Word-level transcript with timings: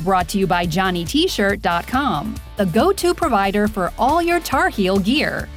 Brought 0.00 0.28
to 0.30 0.38
you 0.38 0.46
by 0.46 0.66
JohnnyT-shirt.com, 0.66 2.34
the 2.56 2.66
go-to 2.66 3.14
provider 3.14 3.68
for 3.68 3.92
all 3.98 4.22
your 4.22 4.40
Tar 4.40 4.70
Heel 4.70 4.98
gear. 4.98 5.48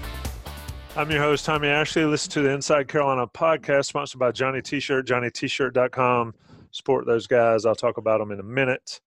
I'm 0.96 1.09
your 1.09 1.22
host, 1.22 1.45
Tommy 1.45 1.70
Ashley. 1.70 2.04
Listen 2.05 2.31
to 2.34 2.41
the 2.41 2.52
Inside 2.52 2.88
Carolina 2.88 3.26
podcast 3.26 3.86
sponsored 3.86 4.20
by 4.20 4.31
Johnny 4.31 4.62
T-shirt, 4.62 5.08
JohnnyT-shirt.com. 5.08 6.36
Support 6.72 7.05
those 7.05 7.26
guys. 7.26 7.66
I'll 7.66 7.73
talk 7.73 7.98
about 7.98 8.20
them 8.20 8.31
in 8.31 8.40
a 8.40 8.44
minute. 8.44 9.00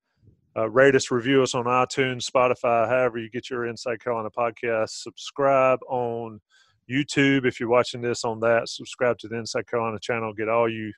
Uh, 0.57 0.71
rate 0.71 0.97
us, 0.97 1.11
review 1.11 1.43
us 1.43 1.55
on 1.55 1.67
iTunes, 1.67 2.29
Spotify, 2.29 2.89
however 2.89 3.19
you 3.19 3.29
get 3.29 3.51
your 3.51 3.67
Inside 3.67 4.01
Carolina 4.03 4.31
podcast. 4.31 4.89
Subscribe 4.89 5.81
on 5.87 6.41
YouTube 6.91 7.45
if 7.45 7.61
you're 7.61 7.69
watching 7.69 8.01
this 8.01 8.25
on 8.25 8.41
that. 8.41 8.71
Subscribe 8.71 9.19
to 9.19 9.29
the 9.29 9.37
Inside 9.37 9.67
Carolina 9.67 9.99
channel. 10.01 10.33
Get 10.33 10.49
all 10.49 10.69
you, 10.69 10.93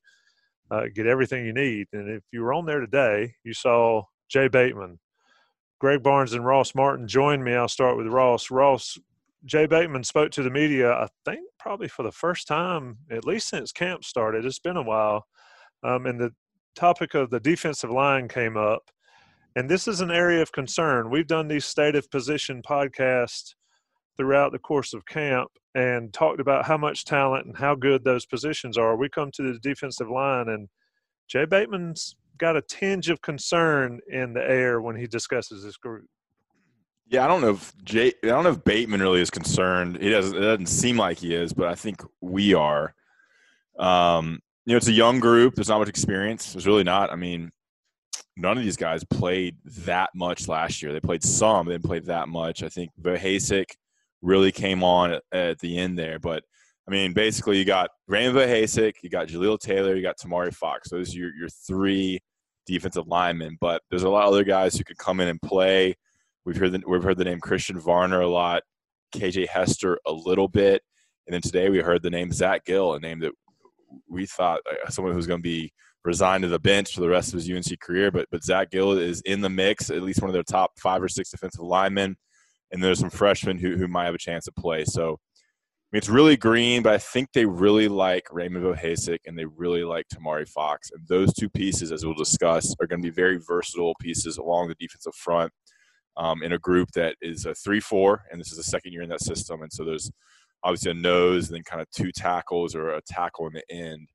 uh, 0.71 0.85
get 0.95 1.07
everything 1.07 1.45
you 1.45 1.53
need. 1.53 1.89
And 1.93 2.09
if 2.09 2.23
you 2.31 2.43
were 2.43 2.55
on 2.55 2.67
there 2.67 2.81
today, 2.81 3.35
you 3.43 3.53
saw 3.53 4.05
Jay 4.29 4.49
Bateman, 4.49 4.99
Greg 5.79 6.03
Barnes, 6.03 6.33
and 6.33 6.45
Ross 6.45 6.75
Martin 6.75 7.09
joined 7.09 7.45
me. 7.45 7.55
I'll 7.55 7.69
start 7.69 7.97
with 7.97 8.07
Ross. 8.07 8.51
Ross, 8.51 8.99
Jay 9.45 9.67
Bateman 9.67 10.05
spoke 10.05 10.31
to 10.33 10.43
the 10.43 10.51
media, 10.51 10.93
I 10.93 11.09
think 11.25 11.41
probably 11.59 11.89
for 11.89 12.03
the 12.03 12.13
first 12.13 12.47
time, 12.47 12.99
at 13.11 13.27
least 13.27 13.49
since 13.49 13.73
camp 13.73 14.05
started. 14.05 14.45
It's 14.45 14.59
been 14.59 14.77
a 14.77 14.83
while. 14.83 15.27
Um, 15.83 16.07
and 16.07 16.21
the 16.21 16.31
topic 16.75 17.15
of 17.15 17.31
the 17.31 17.41
defensive 17.41 17.91
line 17.91 18.29
came 18.29 18.57
up. 18.57 18.91
And 19.57 19.69
this 19.69 19.89
is 19.89 20.01
an 20.01 20.11
area 20.11 20.43
of 20.43 20.53
concern. 20.53 21.11
We've 21.11 21.27
done 21.27 21.49
these 21.49 21.65
state 21.65 21.97
of 21.97 22.11
position 22.11 22.63
podcasts 22.63 23.55
throughout 24.17 24.53
the 24.53 24.59
course 24.59 24.93
of 24.95 25.07
camp 25.07 25.51
and 25.75 26.13
talked 26.13 26.41
about 26.41 26.65
how 26.65 26.77
much 26.77 27.05
talent 27.05 27.47
and 27.47 27.57
how 27.57 27.75
good 27.75 28.05
those 28.05 28.27
positions 28.27 28.77
are. 28.77 28.97
We 28.97 29.09
come 29.09 29.31
to 29.33 29.53
the 29.53 29.59
defensive 29.61 30.11
line, 30.11 30.49
and 30.49 30.69
Jay 31.29 31.45
Bateman's 31.45 32.17
got 32.39 32.57
a 32.57 32.63
tinge 32.63 33.11
of 33.11 33.21
concern 33.21 34.01
in 34.09 34.33
the 34.33 34.43
air 34.43 34.81
when 34.81 34.97
he 34.97 35.07
discusses 35.07 35.63
this 35.63 35.77
group. 35.77 36.07
Yeah, 37.07 37.25
I 37.25 37.29
don't 37.29 37.41
know 37.41 37.51
if 37.51 37.73
Jay, 37.85 38.13
I 38.23 38.29
don't 38.29 38.45
know 38.45 38.51
if 38.51 38.65
Bateman 38.65 39.01
really 39.01 39.21
is 39.21 39.31
concerned. 39.31 39.99
He 40.01 40.11
doesn't. 40.11 40.37
It 40.37 40.41
doesn't 40.41 40.67
seem 40.67 40.99
like 40.99 41.19
he 41.19 41.35
is, 41.35 41.53
but 41.53 41.69
I 41.69 41.75
think 41.75 42.03
we 42.21 42.53
are. 42.53 42.95
Um, 43.79 44.41
you 44.67 44.73
know, 44.73 44.77
it's 44.77 44.89
a 44.89 44.93
young 44.93 45.19
group. 45.19 45.55
There's 45.55 45.71
not 45.71 45.79
much 45.79 45.89
experience. 45.89 46.53
There's 46.53 46.67
really 46.67 46.85
not. 46.85 47.11
I 47.11 47.17
mean, 47.17 47.51
none 48.39 48.57
of 48.57 48.63
these 48.63 48.77
guys 48.77 49.03
played 49.05 49.57
that 49.65 50.11
much 50.15 50.49
last 50.49 50.83
year. 50.83 50.93
They 50.93 51.01
played 51.01 51.25
some, 51.25 51.67
they 51.67 51.73
didn't 51.73 51.85
play 51.85 51.99
that 52.01 52.29
much. 52.29 52.63
I 52.63 52.69
think 52.69 52.91
Vohasek 53.01 53.67
really 54.23 54.53
came 54.53 54.85
on 54.85 55.13
at, 55.13 55.23
at, 55.33 55.59
the 55.59 55.79
end 55.79 55.99
there, 55.99 56.19
but 56.19 56.43
I 56.87 56.91
mean, 56.91 57.13
basically, 57.13 57.59
you 57.59 57.65
got 57.67 57.91
Raymond 58.07 58.39
Vohasek, 58.39 58.95
you 59.03 59.11
got 59.11 59.29
Jahlil 59.29 59.59
Taylor, 59.59 59.95
you 59.95 60.03
got 60.03 60.19
Tamari 60.19 60.55
Fox. 60.55 60.89
Those 60.89 61.15
are 61.15 61.19
your, 61.19 61.35
your 61.35 61.49
three 61.67 62.21
defensive 62.69 63.09
linemen. 63.09 63.59
But 63.61 63.83
there's 63.91 64.05
a 64.05 64.09
lot 64.09 64.27
of 64.27 64.33
other 64.33 64.45
guys 64.45 64.77
who 64.77 64.85
could 64.85 64.99
come 64.99 65.21
in 65.21 65.29
and 65.29 65.41
play. 65.41 65.97
We've 66.45 66.57
heard 66.57 66.73
the, 66.73 66.83
we've 66.87 67.03
heard 67.03 67.19
the 67.19 67.25
name 67.25 67.41
Christian 67.41 67.79
Varner 67.79 68.21
a 68.21 68.29
lot, 68.29 68.63
KJ 69.15 69.49
Hester 69.49 69.99
a 70.07 70.13
little 70.13 70.49
bit, 70.49 70.83
and 71.27 71.35
then 71.35 71.43
today 71.43 71.69
we 71.69 71.81
heard 71.81 72.03
the 72.03 72.11
name 72.11 72.33
Zach 72.33 72.65
Gill, 72.65 72.95
a 72.95 73.01
name 73.01 73.21
that 73.21 73.33
we 74.09 74.27
thought 74.27 74.61
uh, 74.71 74.89
someone 74.91 75.13
who's 75.13 75.27
going 75.27 75.41
to 75.41 75.43
be 75.43 75.73
resigned 76.05 76.43
to 76.43 76.49
the 76.49 76.59
bench 76.59 76.95
for 76.95 77.01
the 77.01 77.09
rest 77.09 77.35
of 77.35 77.41
his 77.41 77.51
UNC 77.51 77.79
career. 77.81 78.11
But 78.11 78.29
but 78.31 78.45
Zach 78.45 78.71
Gill 78.71 78.93
is 78.93 79.21
in 79.23 79.41
the 79.41 79.51
mix, 79.51 79.91
at 79.91 80.03
least 80.03 80.23
one 80.23 80.31
of 80.31 80.35
their 80.35 80.43
top 80.43 80.73
five 80.79 81.03
or 81.03 81.09
six 81.09 81.31
defensive 81.31 81.65
linemen, 81.65 82.17
and 82.73 82.83
there's 82.83 83.01
some 83.01 83.11
freshmen 83.11 83.59
who 83.59 83.77
who 83.77 83.89
might 83.89 84.07
have 84.07 84.15
a 84.15 84.19
chance 84.19 84.45
to 84.47 84.53
play. 84.53 84.85
So 84.85 85.19
mean, 85.93 85.99
it's 85.99 86.09
really 86.09 86.37
green, 86.37 86.83
but 86.83 86.93
I 86.93 86.99
think 86.99 87.33
they 87.33 87.47
really 87.47 87.89
like 87.89 88.27
Raymond 88.31 88.65
Vohasek 88.65 89.21
and 89.27 89.39
they 89.39 89.47
really 89.47 89.85
like 89.85 90.07
Tamari 90.09 90.49
Fox. 90.49 90.91
And 90.93 91.07
those 91.09 91.33
two 91.33 91.49
pieces, 91.49 91.93
as 91.93 92.05
we'll 92.05 92.15
discuss, 92.15 92.75
are 92.81 92.87
going 92.87 93.01
to 93.01 93.09
be 93.09 93.15
very 93.15 93.39
versatile 93.39 93.95
pieces 94.01 94.37
along 94.37 94.69
the 94.69 94.75
defensive 94.75 95.15
front 95.15 95.51
um, 96.19 96.43
in 96.43 96.53
a 96.53 96.59
group 96.59 96.91
that 96.93 97.17
is 97.23 97.47
a 97.47 97.55
3 97.55 97.81
4, 97.81 98.25
and 98.31 98.41
this 98.41 98.51
is 98.51 98.59
the 98.59 98.65
second 98.65 98.93
year 98.93 99.03
in 99.03 99.09
that 99.09 99.23
system. 99.23 99.63
And 99.63 99.73
so 99.73 99.85
there's 99.85 100.11
obviously 100.63 100.91
a 100.91 100.95
nose 100.95 101.49
and 101.49 101.57
then 101.57 101.63
kind 101.65 101.81
of 101.81 101.91
two 101.91 102.13
tackles 102.13 102.75
or 102.75 102.91
a 102.91 103.03
tackle 103.09 103.47
in 103.47 103.55
the 103.55 103.75
end. 103.75 104.09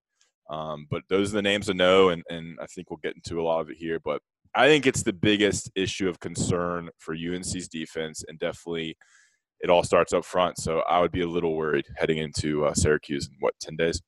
Um, 0.50 0.86
but 0.92 1.02
those 1.10 1.32
are 1.32 1.38
the 1.38 1.42
names 1.42 1.68
to 1.68 1.74
know, 1.74 2.10
and, 2.10 2.22
and 2.30 2.60
I 2.62 2.68
think 2.68 2.92
we'll 2.92 3.00
get 3.02 3.16
into 3.16 3.42
a 3.42 3.44
lot 3.44 3.62
of 3.62 3.70
it 3.72 3.78
here. 3.78 4.00
But 4.04 4.22
I 4.54 4.68
think 4.68 4.86
it's 4.86 5.02
the 5.02 5.14
biggest 5.14 5.72
issue 5.74 6.08
of 6.08 6.20
concern 6.20 6.90
for 7.00 7.16
UNC's 7.16 7.68
defense, 7.68 8.24
and 8.28 8.38
definitely– 8.38 8.96
it 9.64 9.70
all 9.70 9.82
starts 9.82 10.12
up 10.12 10.26
front. 10.26 10.58
So 10.58 10.80
I 10.82 11.00
would 11.00 11.14
be 11.14 11.22
a 11.22 11.28
little 11.28 11.56
worried 11.56 11.86
heading 11.96 12.18
into 12.18 12.66
uh, 12.66 12.74
Syracuse 12.74 13.28
in 13.28 13.36
what 13.40 13.58
ten 13.62 13.78
days. 13.78 14.02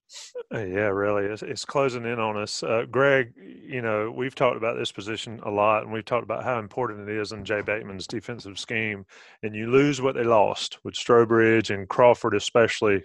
Uh, 0.54 0.60
yeah, 0.60 0.90
really, 0.90 1.26
it's, 1.26 1.42
it's 1.42 1.64
closing 1.64 2.06
in 2.06 2.20
on 2.20 2.38
us. 2.38 2.62
Uh, 2.62 2.84
Greg, 2.92 3.34
you 3.38 3.82
know 3.82 4.12
we've 4.12 4.36
talked 4.36 4.58
about 4.58 4.78
this 4.78 4.92
position 4.92 5.40
a 5.44 5.50
lot, 5.50 5.84
and 5.84 5.94
we've 5.94 6.06
talked 6.06 6.26
about 6.26 6.44
how 6.44 6.60
important 6.60 7.10
it 7.10 7.18
is 7.18 7.32
in 7.32 7.46
Jay 7.46 7.62
Bateman's 7.62 8.06
defensive 8.06 8.60
scheme. 8.60 9.06
And 9.44 9.56
you 9.56 9.72
lose 9.72 10.02
what 10.02 10.16
they 10.16 10.26
lost 10.26 10.78
with 10.84 10.94
Strowbridge 10.94 11.74
and 11.74 11.88
Crawford, 11.88 12.36
especially. 12.36 13.04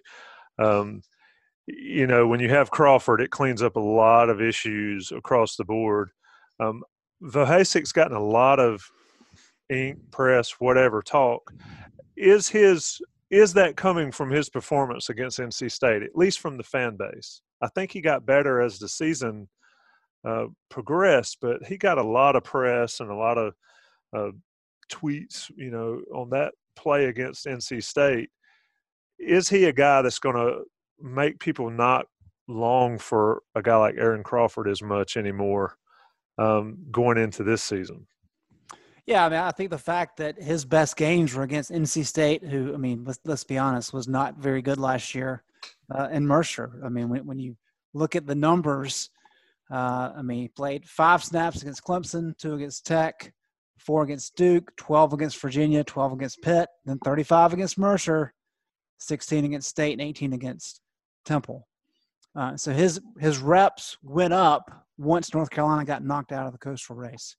Um, 0.59 1.03
you 1.67 2.09
know, 2.09 2.27
when 2.27 2.41
you 2.41 2.49
have 2.49 2.73
Crawford, 2.73 3.21
it 3.21 3.31
cleans 3.31 3.63
up 3.63 3.77
a 3.77 3.81
lot 3.81 4.29
of 4.29 4.43
issues 4.43 5.13
across 5.13 5.55
the 5.55 5.65
board. 5.65 6.11
Um, 6.59 6.83
gotten 7.93 8.17
a 8.17 8.25
lot 8.25 8.59
of 8.59 8.83
ink, 9.69 9.99
press, 10.11 10.57
whatever 10.59 11.01
talk 11.01 11.53
is 12.21 12.49
his 12.49 13.01
is 13.31 13.53
that 13.55 13.77
coming 13.77 14.11
from 14.11 14.31
his 14.31 14.49
performance 14.49 15.09
against 15.09 15.39
NC 15.39 15.71
State, 15.71 16.03
at 16.03 16.17
least 16.17 16.41
from 16.41 16.57
the 16.57 16.65
fan 16.65 16.97
base? 16.97 17.43
I 17.63 17.69
think 17.69 17.93
he 17.93 18.01
got 18.01 18.27
better 18.27 18.61
as 18.61 18.79
the 18.79 18.89
season 18.89 19.49
uh, 20.25 20.47
progressed, 20.69 21.39
but 21.41 21.65
he 21.65 21.77
got 21.77 21.99
a 21.99 22.03
lot 22.03 22.35
of 22.35 22.43
press 22.43 22.99
and 22.99 23.09
a 23.09 23.15
lot 23.15 23.39
of 23.39 23.55
uh, 24.17 24.31
tweets, 24.91 25.51
you 25.57 25.71
know, 25.71 26.03
on 26.13 26.31
that 26.31 26.55
play 26.75 27.05
against 27.05 27.47
NC 27.47 27.85
State. 27.85 28.31
Is 29.19 29.49
he 29.49 29.67
a 29.67 29.73
guy 29.73 30.03
that's 30.03 30.19
going 30.19 30.37
to 30.37 30.65
make 31.01 31.39
people 31.39 31.71
not 31.71 32.07
long 32.49 32.99
for 32.99 33.43
a 33.55 33.63
guy 33.63 33.77
like 33.77 33.95
Aaron 33.97 34.25
Crawford 34.25 34.69
as 34.69 34.83
much 34.83 35.17
anymore 35.17 35.77
um, 36.37 36.79
going 36.91 37.17
into 37.17 37.45
this 37.45 37.63
season? 37.63 38.07
Yeah, 39.07 39.25
I 39.25 39.29
mean, 39.29 39.39
I 39.39 39.51
think 39.51 39.71
the 39.71 39.79
fact 39.79 40.19
that 40.19 40.41
his 40.41 40.65
best 40.65 40.97
games 40.97 41.35
were 41.35 41.43
against 41.43 41.71
NC 41.71 42.05
State, 42.05 42.45
who, 42.45 42.75
I 42.75 42.77
mean, 42.77 43.05
let's, 43.05 43.21
let's 43.25 43.45
be 43.45 43.59
honest, 43.59 43.93
was 43.93 44.09
not 44.09 44.39
very 44.39 44.63
good 44.63 44.79
last 44.79 45.15
year, 45.15 45.43
uh, 45.95 46.09
and 46.11 46.27
Mercer. 46.27 46.81
I 46.85 46.89
mean, 46.89 47.09
when, 47.09 47.27
when 47.27 47.39
you 47.39 47.57
look 47.95 48.15
at 48.17 48.27
the 48.27 48.35
numbers, 48.35 49.11
uh, 49.71 50.13
I 50.17 50.23
mean, 50.23 50.43
he 50.43 50.49
played 50.49 50.89
five 50.89 51.23
snaps 51.25 51.63
against 51.63 51.85
Clemson, 51.85 52.37
two 52.39 52.55
against 52.55 52.87
Tech, 52.87 53.33
four 53.79 54.03
against 54.03 54.37
Duke, 54.37 54.75
12 54.77 55.13
against 55.13 55.41
Virginia, 55.41 55.83
12 55.85 56.13
against 56.13 56.43
Pitt, 56.43 56.69
then 56.85 56.99
35 57.05 57.53
against 57.55 57.79
Mercer, 57.79 58.35
16 58.99 59.45
against 59.45 59.69
State, 59.69 59.93
and 59.93 60.03
18 60.03 60.33
against 60.33 60.81
Temple. 61.25 61.67
Uh, 62.37 62.57
so 62.57 62.73
his 62.73 63.01
his 63.19 63.39
reps 63.39 63.97
went 64.03 64.33
up 64.33 64.87
once 64.99 65.35
North 65.35 65.51
Carolina 65.51 65.85
got 65.85 66.05
knocked 66.05 66.31
out 66.31 66.47
of 66.47 66.53
the 66.53 66.59
coastal 66.59 66.95
race. 66.95 67.35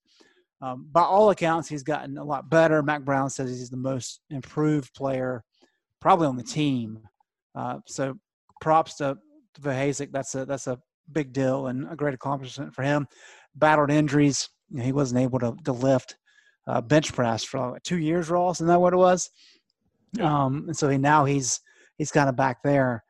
Um, 0.61 0.88
by 0.91 1.01
all 1.01 1.31
accounts, 1.31 1.67
he's 1.67 1.83
gotten 1.83 2.17
a 2.17 2.23
lot 2.23 2.49
better. 2.49 2.83
Mack 2.83 3.03
Brown 3.03 3.29
says 3.29 3.49
he's 3.49 3.69
the 3.69 3.77
most 3.77 4.22
improved 4.29 4.94
player, 4.94 5.44
probably 5.99 6.27
on 6.27 6.38
the 6.38 6.43
team. 6.43 6.99
Uh, 7.55 7.79
so, 7.87 8.16
props 8.59 8.96
to, 8.97 9.17
to 9.55 9.61
Vohasek. 9.61 10.11
That's 10.11 10.35
a 10.35 10.46
that's 10.46 10.67
a 10.67 10.79
big 11.11 11.34
deal 11.34 11.67
and 11.67 11.91
a 11.91 11.96
great 11.96 12.13
accomplishment 12.13 12.73
for 12.73 12.84
him. 12.84 13.08
Battled 13.55 13.91
injuries. 13.91 14.49
You 14.69 14.78
know, 14.78 14.84
he 14.84 14.93
wasn't 14.93 15.22
able 15.22 15.40
to, 15.40 15.55
to 15.66 15.72
lift 15.72 16.16
uh, 16.67 16.81
bench 16.81 17.14
press 17.14 17.43
for 17.43 17.72
like 17.72 17.84
two 17.84 17.97
years. 17.97 18.29
Ross, 18.29 18.57
isn't 18.57 18.67
that 18.67 18.79
what 18.79 18.93
it 18.93 18.97
was? 18.97 19.29
Yeah. 20.14 20.43
Um, 20.43 20.66
and 20.67 20.78
so 20.78 20.90
he 20.90 20.97
now 20.97 21.25
he's 21.25 21.59
he's 21.97 22.11
kind 22.11 22.29
of 22.29 22.35
back 22.35 22.57
there. 22.64 23.03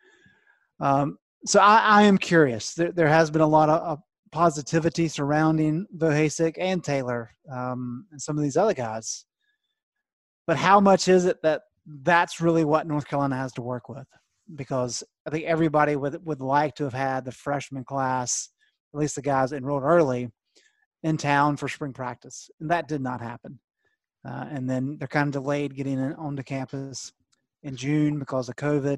Um, 0.80 1.18
so 1.46 1.60
I, 1.60 1.78
I, 1.78 2.02
am 2.04 2.18
curious. 2.18 2.74
There, 2.74 2.92
there, 2.92 3.08
has 3.08 3.30
been 3.30 3.42
a 3.42 3.48
lot 3.48 3.70
of, 3.70 4.00
positivity 4.32 5.08
surrounding 5.08 5.86
Vohasek 5.98 6.56
and 6.58 6.84
Taylor 6.84 7.32
um, 7.52 8.06
and 8.12 8.22
some 8.22 8.38
of 8.38 8.44
these 8.44 8.58
other 8.58 8.74
guys. 8.74 9.26
But 10.48 10.58
how 10.58 10.80
much 10.80 11.08
is 11.08 11.26
it 11.26 11.42
that 11.44 11.62
that's 11.86 12.42
really 12.42 12.64
what 12.64 12.88
North 12.88 13.08
Carolina 13.08 13.36
has 13.38 13.52
to 13.54 13.62
work 13.62 13.90
with? 13.90 14.08
Because 14.56 15.04
I 15.26 15.30
think 15.30 15.46
everybody 15.46 15.96
would 15.96 16.26
would 16.26 16.42
like 16.42 16.76
to 16.76 16.84
have 16.86 16.94
had 16.94 17.26
the 17.26 17.32
freshman 17.32 17.84
class, 17.84 18.50
at 18.94 19.00
least 19.00 19.16
the 19.16 19.22
guys 19.22 19.52
enrolled 19.52 19.84
early, 19.84 20.30
in 21.04 21.18
town 21.18 21.58
for 21.58 21.68
spring 21.68 21.94
practice, 21.94 22.50
and 22.60 22.70
that 22.72 22.88
did 22.88 23.02
not 23.02 23.22
happen. 23.22 23.60
Uh, 24.28 24.46
and 24.52 24.70
then 24.70 24.98
they're 24.98 25.08
kind 25.08 25.28
of 25.28 25.44
delayed 25.44 25.76
getting 25.76 26.00
onto 26.16 26.44
campus. 26.44 27.14
in 27.64 27.76
June 27.76 28.20
because 28.20 28.50
of 28.50 28.56
COVID. 28.56 28.98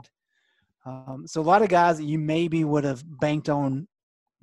Um, 0.85 1.23
so 1.25 1.41
a 1.41 1.43
lot 1.43 1.61
of 1.61 1.69
guys 1.69 1.97
that 1.97 2.05
you 2.05 2.19
maybe 2.19 2.63
would 2.63 2.83
have 2.83 3.03
banked 3.19 3.49
on 3.49 3.87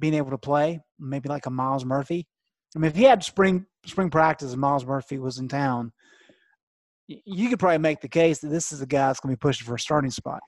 being 0.00 0.14
able 0.14 0.30
to 0.30 0.38
play, 0.38 0.80
maybe 0.98 1.28
like 1.28 1.46
a 1.46 1.50
Myles 1.50 1.84
Murphy. 1.84 2.26
I 2.74 2.78
mean, 2.78 2.90
if 2.90 2.96
he 2.96 3.04
had 3.04 3.22
spring 3.22 3.66
spring 3.86 4.10
practice 4.10 4.52
and 4.52 4.60
Myles 4.60 4.86
Murphy 4.86 5.18
was 5.18 5.38
in 5.38 5.48
town, 5.48 5.92
you 7.06 7.48
could 7.48 7.58
probably 7.58 7.78
make 7.78 8.00
the 8.00 8.08
case 8.08 8.40
that 8.40 8.48
this 8.48 8.72
is 8.72 8.80
a 8.80 8.86
guy 8.86 9.06
that's 9.06 9.20
going 9.20 9.32
to 9.32 9.38
be 9.38 9.40
pushing 9.40 9.66
for 9.66 9.74
a 9.74 9.80
starting 9.80 10.10
spot. 10.10 10.40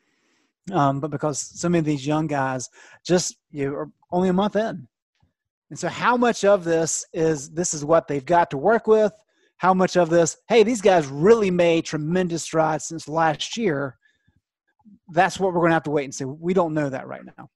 Um, 0.73 1.01
but 1.01 1.11
because 1.11 1.41
so 1.41 1.69
many 1.69 1.81
of 1.81 1.85
these 1.85 2.07
young 2.07 2.29
guys 2.29 2.69
just 3.05 3.37
you 3.51 3.69
know, 3.69 3.75
are 3.75 3.89
only 4.13 4.29
a 4.29 4.33
month 4.33 4.57
in, 4.57 4.87
and 5.71 5.79
so 5.79 5.89
how 5.89 6.17
much 6.17 6.45
of 6.45 6.65
this 6.65 7.05
is 7.13 7.51
this 7.51 7.75
is 7.75 7.85
what 7.85 8.07
they've 8.07 8.25
got 8.25 8.51
to 8.51 8.59
work 8.59 8.87
with? 8.87 9.13
How 9.57 9.73
much 9.73 9.97
of 9.97 10.11
this, 10.11 10.37
hey, 10.49 10.65
these 10.65 10.81
guys 10.81 11.07
really 11.07 11.51
made 11.51 11.85
tremendous 11.85 12.43
strides 12.43 12.85
since 12.85 13.09
last 13.09 13.57
year. 13.57 13.97
That's 15.13 15.39
what 15.39 15.53
we're 15.53 15.61
going 15.61 15.71
to 15.71 15.75
have 15.75 15.85
to 15.85 15.91
wait 15.91 16.05
and 16.05 16.15
see. 16.15 16.25
We 16.25 16.53
don't 16.53 16.75
know 16.75 16.91
that 16.91 17.07
right 17.07 17.23
now. 17.39 17.49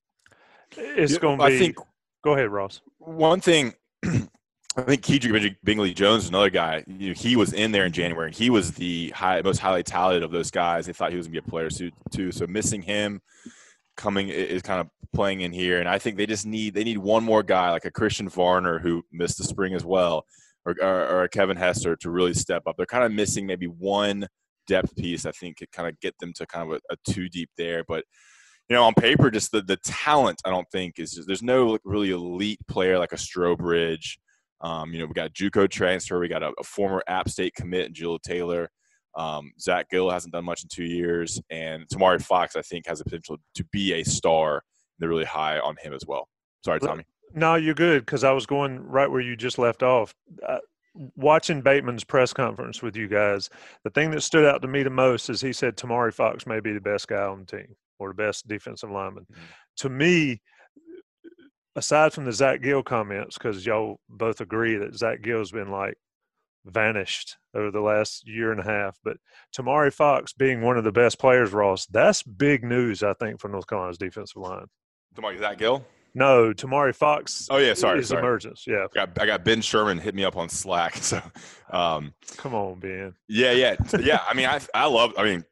It's 0.76 1.18
going 1.18 1.38
to 1.38 1.46
be. 1.46 1.54
I 1.54 1.58
think. 1.58 1.76
Go 2.24 2.34
ahead, 2.34 2.50
Ross. 2.50 2.80
One 2.98 3.40
thing 3.40 3.74
I 4.78 4.82
think 4.82 5.02
Kedrick 5.02 5.56
Bingley 5.64 5.94
Jones 5.94 6.24
is 6.24 6.28
another 6.28 6.50
guy. 6.50 6.84
You 6.86 7.08
know, 7.08 7.14
he 7.14 7.34
was 7.34 7.54
in 7.54 7.72
there 7.72 7.86
in 7.86 7.92
January. 7.92 8.30
He 8.30 8.50
was 8.50 8.72
the 8.72 9.10
high, 9.10 9.40
most 9.40 9.58
highly 9.58 9.82
touted 9.82 10.22
of 10.22 10.30
those 10.30 10.50
guys. 10.50 10.84
They 10.84 10.92
thought 10.92 11.12
he 11.12 11.16
was 11.16 11.26
going 11.26 11.36
to 11.36 11.42
be 11.42 11.48
a 11.48 11.50
player 11.50 11.70
too. 12.10 12.30
So 12.30 12.46
missing 12.46 12.82
him, 12.82 13.22
coming 13.96 14.28
is 14.28 14.60
kind 14.60 14.80
of 14.80 14.88
playing 15.14 15.40
in 15.40 15.52
here. 15.52 15.80
And 15.80 15.88
I 15.88 15.98
think 15.98 16.18
they 16.18 16.26
just 16.26 16.44
need 16.44 16.74
they 16.74 16.84
need 16.84 16.98
one 16.98 17.24
more 17.24 17.42
guy 17.42 17.70
like 17.70 17.86
a 17.86 17.90
Christian 17.90 18.28
Varner 18.28 18.78
who 18.78 19.02
missed 19.10 19.38
the 19.38 19.44
spring 19.44 19.72
as 19.72 19.84
well, 19.84 20.26
or, 20.66 20.74
or, 20.82 21.06
or 21.06 21.22
a 21.22 21.28
Kevin 21.30 21.56
Hester 21.56 21.96
to 21.96 22.10
really 22.10 22.34
step 22.34 22.64
up. 22.66 22.76
They're 22.76 22.84
kind 22.84 23.04
of 23.04 23.12
missing 23.12 23.46
maybe 23.46 23.66
one 23.66 24.26
depth 24.66 24.94
piece. 24.94 25.24
I 25.24 25.30
think 25.30 25.56
could 25.56 25.72
kind 25.72 25.88
of 25.88 25.98
get 26.00 26.14
them 26.20 26.34
to 26.34 26.46
kind 26.46 26.70
of 26.70 26.78
a, 26.90 26.92
a 26.92 26.96
two 27.10 27.30
deep 27.30 27.48
there, 27.56 27.82
but 27.88 28.04
you 28.68 28.76
know, 28.76 28.84
on 28.84 28.94
paper, 28.94 29.30
just 29.30 29.52
the, 29.52 29.62
the 29.62 29.76
talent, 29.78 30.40
I 30.44 30.50
don't 30.50 30.68
think 30.72 30.98
is 30.98 31.12
just, 31.12 31.26
there's 31.26 31.42
no 31.42 31.78
really 31.84 32.10
elite 32.10 32.60
player 32.68 32.98
like 32.98 33.12
a 33.12 33.16
Strowbridge. 33.16 34.16
um, 34.60 34.92
you 34.92 34.98
know, 34.98 35.06
we 35.06 35.12
got 35.12 35.34
JUCO 35.34 35.68
transfer. 35.68 36.18
We 36.18 36.28
got 36.28 36.42
a, 36.42 36.52
a 36.58 36.64
former 36.64 37.02
App 37.06 37.28
State 37.28 37.54
commit, 37.54 37.92
Jahlil 37.92 38.20
Taylor. 38.22 38.70
Um, 39.14 39.52
Zach 39.60 39.88
Gill 39.90 40.10
hasn't 40.10 40.32
done 40.32 40.44
much 40.44 40.62
in 40.62 40.68
two 40.68 40.84
years, 40.84 41.40
and 41.50 41.86
Tamari 41.88 42.22
Fox, 42.22 42.56
I 42.56 42.62
think, 42.62 42.86
has 42.86 42.98
the 42.98 43.04
potential 43.04 43.38
to 43.54 43.64
be 43.72 43.94
a 43.94 44.04
star. 44.04 44.62
They're 44.98 45.08
really 45.08 45.24
high 45.24 45.58
on 45.58 45.76
him 45.82 45.92
as 45.92 46.02
well. 46.06 46.28
Sorry, 46.64 46.80
Tommy. 46.80 47.04
No, 47.34 47.54
you're 47.54 47.74
good 47.74 48.04
because 48.04 48.24
I 48.24 48.32
was 48.32 48.46
going 48.46 48.78
right 48.80 49.10
where 49.10 49.20
you 49.20 49.36
just 49.36 49.58
left 49.58 49.82
off. 49.82 50.14
Uh, 50.46 50.58
watching 51.16 51.62
Bateman's 51.62 52.04
press 52.04 52.32
conference 52.32 52.82
with 52.82 52.96
you 52.96 53.08
guys, 53.08 53.50
the 53.84 53.90
thing 53.90 54.10
that 54.12 54.22
stood 54.22 54.44
out 54.44 54.62
to 54.62 54.68
me 54.68 54.82
the 54.82 54.90
most 54.90 55.30
is 55.30 55.40
he 55.40 55.52
said 55.52 55.76
Tamari 55.76 56.12
Fox 56.12 56.46
may 56.46 56.60
be 56.60 56.72
the 56.72 56.80
best 56.80 57.08
guy 57.08 57.22
on 57.22 57.40
the 57.40 57.58
team 57.58 57.76
or 57.98 58.08
the 58.08 58.14
best 58.14 58.48
defensive 58.48 58.90
lineman. 58.90 59.26
Mm-hmm. 59.30 59.42
To 59.78 59.88
me, 59.88 60.40
aside 61.74 62.12
from 62.12 62.24
the 62.24 62.32
Zach 62.32 62.62
Gill 62.62 62.82
comments, 62.82 63.36
because 63.38 63.64
y'all 63.64 64.00
both 64.08 64.40
agree 64.40 64.76
that 64.76 64.96
Zach 64.96 65.22
Gill's 65.22 65.52
been 65.52 65.70
like 65.70 65.96
vanished 66.64 67.36
over 67.54 67.70
the 67.70 67.80
last 67.80 68.26
year 68.26 68.50
and 68.50 68.60
a 68.60 68.64
half, 68.64 68.98
but 69.04 69.18
Tamari 69.56 69.92
Fox 69.92 70.32
being 70.32 70.62
one 70.62 70.78
of 70.78 70.84
the 70.84 70.92
best 70.92 71.18
players, 71.18 71.52
Ross, 71.52 71.86
that's 71.86 72.22
big 72.22 72.64
news, 72.64 73.02
I 73.02 73.12
think, 73.14 73.40
for 73.40 73.48
North 73.48 73.66
Carolina's 73.66 73.98
defensive 73.98 74.42
line. 74.42 74.66
Tamari 75.14 75.38
Zach 75.38 75.58
Gill? 75.58 75.84
No, 76.16 76.54
Tamari 76.54 76.94
Fox. 76.94 77.46
Oh 77.50 77.58
yeah, 77.58 77.74
sorry, 77.74 78.00
is 78.00 78.08
sorry. 78.08 78.20
emergence. 78.20 78.64
Yeah, 78.66 78.86
I 78.90 78.94
got, 78.94 79.20
I 79.20 79.26
got 79.26 79.44
Ben 79.44 79.60
Sherman 79.60 79.98
hit 79.98 80.14
me 80.14 80.24
up 80.24 80.38
on 80.38 80.48
Slack. 80.48 80.96
So, 81.02 81.20
um, 81.70 82.14
come 82.38 82.54
on, 82.54 82.80
Ben. 82.80 83.12
Yeah, 83.28 83.52
yeah, 83.52 83.76
yeah. 84.00 84.20
I 84.26 84.32
mean, 84.32 84.46
I 84.46 84.58
I 84.72 84.86
love. 84.86 85.12
I 85.18 85.24
mean, 85.24 85.44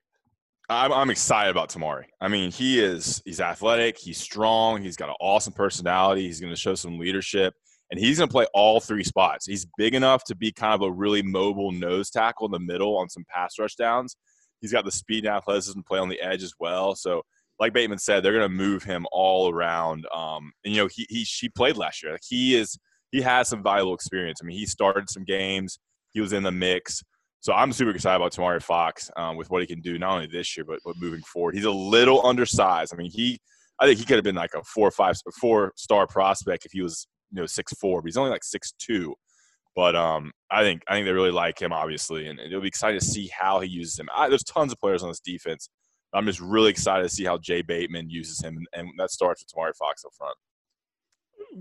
I'm, 0.70 0.90
I'm 0.90 1.10
excited 1.10 1.50
about 1.50 1.68
Tamari. 1.68 2.04
I 2.18 2.28
mean, 2.28 2.50
he 2.50 2.80
is 2.80 3.20
he's 3.26 3.42
athletic, 3.42 3.98
he's 3.98 4.18
strong, 4.18 4.82
he's 4.82 4.96
got 4.96 5.10
an 5.10 5.16
awesome 5.20 5.52
personality. 5.52 6.22
He's 6.22 6.40
going 6.40 6.52
to 6.52 6.58
show 6.58 6.74
some 6.74 6.98
leadership, 6.98 7.52
and 7.90 8.00
he's 8.00 8.16
going 8.16 8.28
to 8.28 8.32
play 8.32 8.46
all 8.54 8.80
three 8.80 9.04
spots. 9.04 9.44
He's 9.44 9.66
big 9.76 9.94
enough 9.94 10.24
to 10.24 10.34
be 10.34 10.50
kind 10.50 10.72
of 10.72 10.80
a 10.80 10.90
really 10.90 11.20
mobile 11.22 11.72
nose 11.72 12.08
tackle 12.08 12.46
in 12.46 12.52
the 12.52 12.58
middle 12.58 12.96
on 12.96 13.10
some 13.10 13.26
pass 13.28 13.58
rush 13.58 13.74
downs. 13.74 14.16
He's 14.62 14.72
got 14.72 14.86
the 14.86 14.92
speed 14.92 15.26
and 15.26 15.36
athleticism 15.36 15.78
to 15.78 15.84
play 15.84 15.98
on 15.98 16.08
the 16.08 16.22
edge 16.22 16.42
as 16.42 16.54
well. 16.58 16.94
So, 16.94 17.22
like 17.60 17.72
Bateman 17.72 17.98
said, 17.98 18.22
they're 18.22 18.32
going 18.32 18.48
to 18.48 18.54
move 18.54 18.82
him 18.82 19.06
all 19.12 19.50
around. 19.50 20.06
Um, 20.14 20.52
and 20.64 20.74
you 20.74 20.82
know, 20.82 20.88
he 20.92 21.06
he 21.08 21.24
she 21.24 21.48
played 21.48 21.76
last 21.76 22.02
year. 22.02 22.12
Like 22.12 22.22
he 22.28 22.56
is 22.56 22.78
he 23.12 23.20
has 23.22 23.48
some 23.48 23.62
valuable 23.62 23.94
experience. 23.94 24.40
I 24.42 24.46
mean, 24.46 24.58
he 24.58 24.66
started 24.66 25.08
some 25.08 25.24
games. 25.24 25.78
He 26.10 26.20
was 26.20 26.32
in 26.32 26.42
the 26.42 26.52
mix. 26.52 27.02
So 27.40 27.52
I'm 27.52 27.72
super 27.72 27.90
excited 27.90 28.16
about 28.16 28.32
Tamari 28.32 28.62
Fox 28.62 29.10
um, 29.16 29.36
with 29.36 29.50
what 29.50 29.60
he 29.60 29.66
can 29.66 29.82
do 29.82 29.98
not 29.98 30.14
only 30.14 30.26
this 30.26 30.56
year 30.56 30.64
but, 30.64 30.80
but 30.84 30.96
moving 30.98 31.20
forward. 31.20 31.54
He's 31.54 31.64
a 31.64 31.70
little 31.70 32.26
undersized. 32.26 32.92
I 32.94 32.96
mean, 32.96 33.10
he 33.10 33.38
I 33.78 33.86
think 33.86 33.98
he 33.98 34.04
could 34.04 34.16
have 34.16 34.24
been 34.24 34.34
like 34.34 34.54
a 34.54 34.62
four 34.62 34.88
or 34.88 34.92
five 34.92 35.16
four 35.40 35.72
star 35.76 36.06
prospect 36.06 36.64
if 36.64 36.72
he 36.72 36.80
was 36.80 37.06
you 37.32 37.40
know 37.40 37.46
six 37.46 37.72
four, 37.74 38.00
but 38.00 38.06
he's 38.06 38.16
only 38.16 38.30
like 38.30 38.44
six 38.44 38.72
two. 38.78 39.14
But 39.76 39.96
um, 39.96 40.32
I 40.50 40.62
think 40.62 40.82
I 40.88 40.94
think 40.94 41.06
they 41.06 41.12
really 41.12 41.30
like 41.30 41.60
him 41.60 41.72
obviously, 41.72 42.26
and 42.28 42.38
it'll 42.40 42.60
be 42.60 42.68
exciting 42.68 43.00
to 43.00 43.04
see 43.04 43.28
how 43.28 43.60
he 43.60 43.68
uses 43.68 43.98
him. 43.98 44.08
I, 44.14 44.28
there's 44.28 44.44
tons 44.44 44.72
of 44.72 44.80
players 44.80 45.02
on 45.02 45.08
this 45.08 45.20
defense. 45.20 45.68
I'm 46.14 46.26
just 46.26 46.40
really 46.40 46.70
excited 46.70 47.02
to 47.02 47.08
see 47.08 47.24
how 47.24 47.38
Jay 47.38 47.62
Bateman 47.62 48.08
uses 48.08 48.40
him, 48.40 48.64
and, 48.72 48.88
that 48.98 49.10
starts 49.10 49.42
with 49.42 49.52
Tamari 49.52 49.76
Fox 49.76 50.04
up 50.04 50.12
front. 50.14 50.36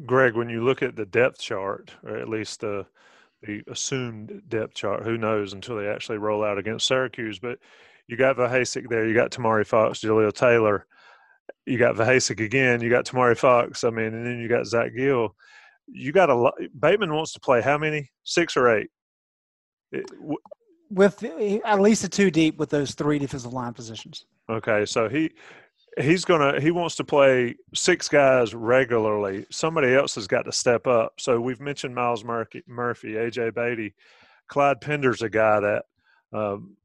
Greg, 0.05 0.35
when 0.35 0.49
you 0.49 0.63
look 0.63 0.81
at 0.81 0.95
the 0.95 1.05
depth 1.05 1.39
chart, 1.39 1.91
or 2.03 2.17
at 2.17 2.29
least 2.29 2.61
the 2.61 2.85
the 3.43 3.61
assumed 3.67 4.41
depth 4.47 4.73
chart. 4.73 5.03
Who 5.03 5.17
knows 5.17 5.53
until 5.53 5.75
they 5.75 5.87
actually 5.87 6.17
roll 6.17 6.43
out 6.43 6.57
against 6.57 6.87
Syracuse? 6.87 7.39
But 7.39 7.59
you 8.07 8.17
got 8.17 8.37
Vohasek 8.37 8.89
there. 8.89 9.07
You 9.07 9.13
got 9.13 9.31
Tamari 9.31 9.65
Fox, 9.65 9.99
Jahlil 9.99 10.33
Taylor. 10.33 10.87
You 11.65 11.77
got 11.77 11.95
Vohasek 11.95 12.39
again. 12.39 12.81
You 12.81 12.89
got 12.89 13.05
Tamari 13.05 13.37
Fox. 13.37 13.83
I 13.83 13.89
mean, 13.89 14.13
and 14.13 14.25
then 14.25 14.39
you 14.39 14.47
got 14.47 14.65
Zach 14.65 14.91
Gill. 14.95 15.35
You 15.87 16.11
got 16.11 16.29
a 16.29 16.35
lot. 16.35 16.53
Bateman 16.77 17.13
wants 17.13 17.33
to 17.33 17.39
play 17.39 17.61
how 17.61 17.77
many? 17.77 18.09
Six 18.23 18.55
or 18.55 18.77
eight? 18.77 18.89
It, 19.91 20.05
with 20.93 21.23
at 21.65 21.81
least 21.81 22.03
a 22.03 22.09
two 22.09 22.31
deep 22.31 22.57
with 22.57 22.69
those 22.69 22.93
three 22.93 23.19
defensive 23.19 23.53
line 23.53 23.73
positions. 23.73 24.25
Okay, 24.49 24.85
so 24.85 25.09
he 25.09 25.31
he's 25.99 26.25
gonna 26.25 26.59
he 26.59 26.71
wants 26.71 26.95
to 26.95 27.03
play 27.03 27.55
six 27.73 28.07
guys 28.07 28.53
regularly. 28.53 29.45
Somebody 29.49 29.93
else 29.93 30.15
has 30.15 30.27
got 30.27 30.43
to 30.43 30.51
step 30.51 30.87
up. 30.87 31.13
So 31.19 31.39
we've 31.39 31.61
mentioned 31.61 31.95
Myles 31.95 32.23
Murphy, 32.23 32.63
Murphy 32.67 33.13
AJ 33.13 33.55
Beatty, 33.55 33.93
Clyde 34.47 34.81
Pinder's 34.81 35.21
a 35.21 35.29
guy 35.29 35.59
that 35.59 35.85
um, 36.31 36.75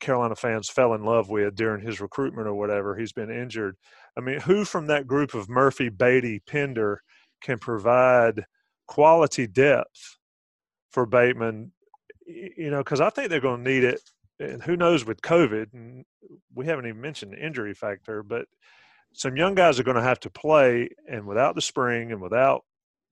Carolina 0.00 0.36
fans 0.36 0.68
fell 0.68 0.94
in 0.94 1.04
love 1.04 1.30
with 1.30 1.54
during 1.54 1.84
his 1.84 2.00
recruitment 2.00 2.46
or 2.46 2.54
whatever. 2.54 2.96
He's 2.96 3.12
been 3.12 3.30
injured. 3.30 3.76
I 4.16 4.20
mean, 4.20 4.40
who 4.40 4.64
from 4.64 4.86
that 4.86 5.06
group 5.06 5.34
of 5.34 5.48
Murphy, 5.48 5.88
Beatty, 5.88 6.40
Pender 6.40 7.02
can 7.40 7.58
provide 7.58 8.44
quality 8.86 9.46
depth 9.46 10.18
for 10.90 11.06
Bateman? 11.06 11.72
You 12.26 12.70
know, 12.70 12.78
because 12.78 13.00
I 13.00 13.10
think 13.10 13.28
they're 13.28 13.40
going 13.40 13.64
to 13.64 13.70
need 13.70 13.84
it 13.84 14.00
and 14.40 14.62
who 14.62 14.76
knows 14.76 15.04
with 15.04 15.20
COVID, 15.22 15.72
and 15.72 16.04
we 16.54 16.66
haven't 16.66 16.86
even 16.86 17.00
mentioned 17.00 17.32
the 17.32 17.44
injury 17.44 17.74
factor, 17.74 18.22
but 18.22 18.46
some 19.12 19.36
young 19.36 19.54
guys 19.54 19.78
are 19.78 19.84
going 19.84 19.96
to 19.96 20.02
have 20.02 20.20
to 20.20 20.30
play, 20.30 20.88
and 21.08 21.26
without 21.26 21.54
the 21.54 21.62
spring 21.62 22.12
and 22.12 22.20
without 22.20 22.62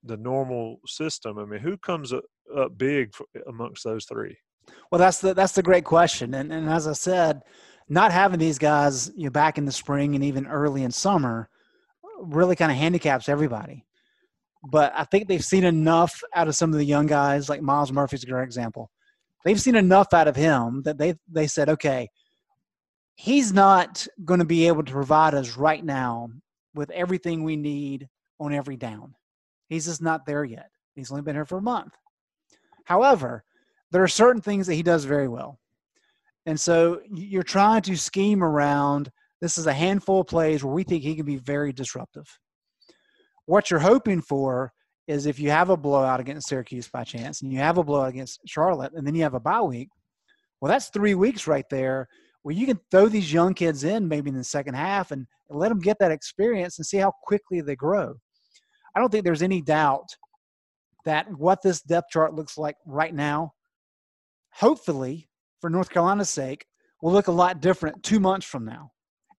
the 0.02 0.16
normal 0.16 0.81
system, 0.87 1.38
I 1.38 1.45
mean, 1.45 1.61
who 1.61 1.76
comes 1.76 2.12
up, 2.12 2.25
big 2.76 3.12
amongst 3.47 3.85
those 3.85 4.04
three? 4.04 4.37
Well, 4.90 4.99
that's 4.99 5.21
the 5.21 5.33
that's 5.33 5.54
the 5.54 5.62
great 5.62 5.85
question, 5.85 6.35
and 6.35 6.52
and 6.52 6.69
as 6.69 6.87
I 6.87 6.92
said, 6.92 7.42
not 7.88 8.12
having 8.12 8.38
these 8.38 8.59
guys 8.59 9.11
you 9.16 9.25
know 9.25 9.31
back 9.31 9.59
in 9.59 9.64
the 9.64 9.73
spring 9.73 10.14
and 10.14 10.25
even 10.25 10.47
early 10.47 10.83
in 10.83 10.90
summer 10.90 11.49
really 12.21 12.57
kind 12.57 12.71
of 12.71 12.78
handicaps 12.78 13.28
everybody. 13.28 13.85
But 14.71 14.92
I 14.95 15.04
think 15.04 15.26
they've 15.26 15.45
seen 15.45 15.64
enough 15.64 16.23
out 16.35 16.47
of 16.47 16.54
some 16.54 16.73
of 16.73 16.78
the 16.78 16.85
young 16.85 17.07
guys, 17.07 17.49
like 17.49 17.62
Myles 17.62 17.90
Murphy's 17.90 18.23
a 18.23 18.26
great 18.26 18.45
example 18.45 18.91
they've 19.44 19.61
seen 19.61 19.76
enough 19.76 20.12
out 20.12 20.28
of 20.28 20.37
him 20.37 20.82
that 20.82 20.99
they 20.99 21.14
they 21.30 21.46
said, 21.46 21.68
okay, 21.68 22.08
he's 23.14 23.52
not 23.52 24.06
going 24.25 24.40
to 24.40 24.46
be 24.46 24.66
able 24.66 24.82
to 24.82 24.92
provide 24.92 25.34
us 25.34 25.56
right 25.56 25.84
now 25.84 26.28
with 26.75 26.90
everything 26.90 27.44
we 27.44 27.56
need 27.56 28.08
on 28.40 28.52
every 28.52 28.76
down. 28.76 29.14
He's 29.68 29.87
just 29.87 30.02
not 30.02 30.26
there 30.26 30.44
yet. 30.44 30.70
He's 30.94 31.11
only 31.11 31.22
been 31.22 31.37
here 31.37 31.46
for 31.46 31.58
a 31.58 31.62
month. 31.62 31.94
However, 32.84 33.44
there 33.90 34.02
are 34.02 34.08
certain 34.08 34.42
things 34.42 34.66
that 34.66 34.75
he 34.75 34.82
does 34.82 35.04
very 35.04 35.28
well. 35.28 35.58
And 36.46 36.58
so 36.58 37.00
you're 37.11 37.42
trying 37.42 37.82
to 37.82 37.96
scheme 37.96 38.42
around 38.42 39.11
this 39.40 39.58
is 39.58 39.66
a 39.66 39.72
handful 39.72 40.20
of 40.20 40.26
plays 40.26 40.64
where 40.64 40.75
we 40.75 40.82
think 40.82 41.02
he 41.02 41.14
can 41.14 41.26
be 41.26 41.37
very 41.37 41.72
disruptive. 41.72 42.26
What 43.46 43.70
you're 43.70 43.80
hoping 43.80 44.20
for 44.20 44.72
is 45.09 45.26
if 45.26 45.38
you 45.38 45.50
have 45.50 45.71
a 45.71 45.76
blowout 45.76 46.21
against 46.21 46.49
Syracuse 46.49 46.88
by 46.88 47.04
chance 47.04 47.42
and 47.42 47.52
you 47.52 47.59
have 47.59 47.78
a 47.78 47.85
blowout 47.85 48.11
against 48.11 48.40
Charlotte 48.47 48.92
and 48.94 49.06
then 49.06 49.14
you 49.14 49.23
have 49.23 49.35
a 49.35 49.40
bye 49.40 49.61
week, 49.61 49.88
well, 50.61 50.71
that's 50.71 50.88
three 50.88 51.14
weeks 51.14 51.47
right 51.47 51.68
there 51.71 52.09
where 52.42 52.54
you 52.54 52.66
can 52.66 52.80
throw 52.90 53.09
these 53.09 53.32
young 53.32 53.54
kids 53.54 53.85
in 53.85 54.06
maybe 54.06 54.30
in 54.30 54.37
the 54.37 54.44
second 54.44 54.75
half 54.75 55.11
and, 55.11 55.26
let 55.54 55.68
them 55.68 55.80
get 55.80 55.99
that 55.99 56.11
experience 56.11 56.78
and 56.78 56.87
see 56.87 56.97
how 56.97 57.12
quickly 57.25 57.61
they 57.61 57.76
grow. 57.76 58.14
I 58.97 59.00
don't 59.00 59.12
think 59.12 59.23
there's 59.23 59.42
any 59.42 59.61
doubt 59.61 60.09
that 61.04 61.26
what 61.37 61.61
this 61.62 61.82
depth 61.82 62.09
chart 62.09 62.35
looks 62.35 62.56
like 62.56 62.76
right 62.87 63.14
now, 63.14 63.52
hopefully, 64.54 65.28
for 65.61 65.68
North 65.68 65.90
Carolina's 65.90 66.30
sake, 66.30 66.64
will 67.02 67.12
look 67.12 67.26
a 67.26 67.32
lot 67.32 67.61
different 67.61 68.02
two 68.02 68.18
months 68.18 68.47
from 68.47 68.64
now 68.64 68.92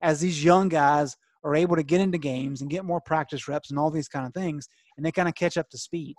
as 0.04 0.20
these 0.20 0.44
young 0.44 0.70
guys 0.70 1.18
are 1.44 1.56
able 1.56 1.76
to 1.76 1.84
get 1.84 2.02
into 2.02 2.18
games 2.18 2.62
and 2.62 2.70
get 2.70 2.86
more 2.86 3.02
practice 3.02 3.48
reps 3.48 3.70
and 3.70 3.80
all 3.80 3.92
these 3.92 4.08
kind 4.08 4.26
of 4.26 4.34
things, 4.34 4.68
and 4.98 5.06
they 5.06 5.12
kind 5.12 5.28
of 5.28 5.36
catch 5.36 5.58
up 5.58 5.70
to 5.70 5.78
speed. 5.78 6.16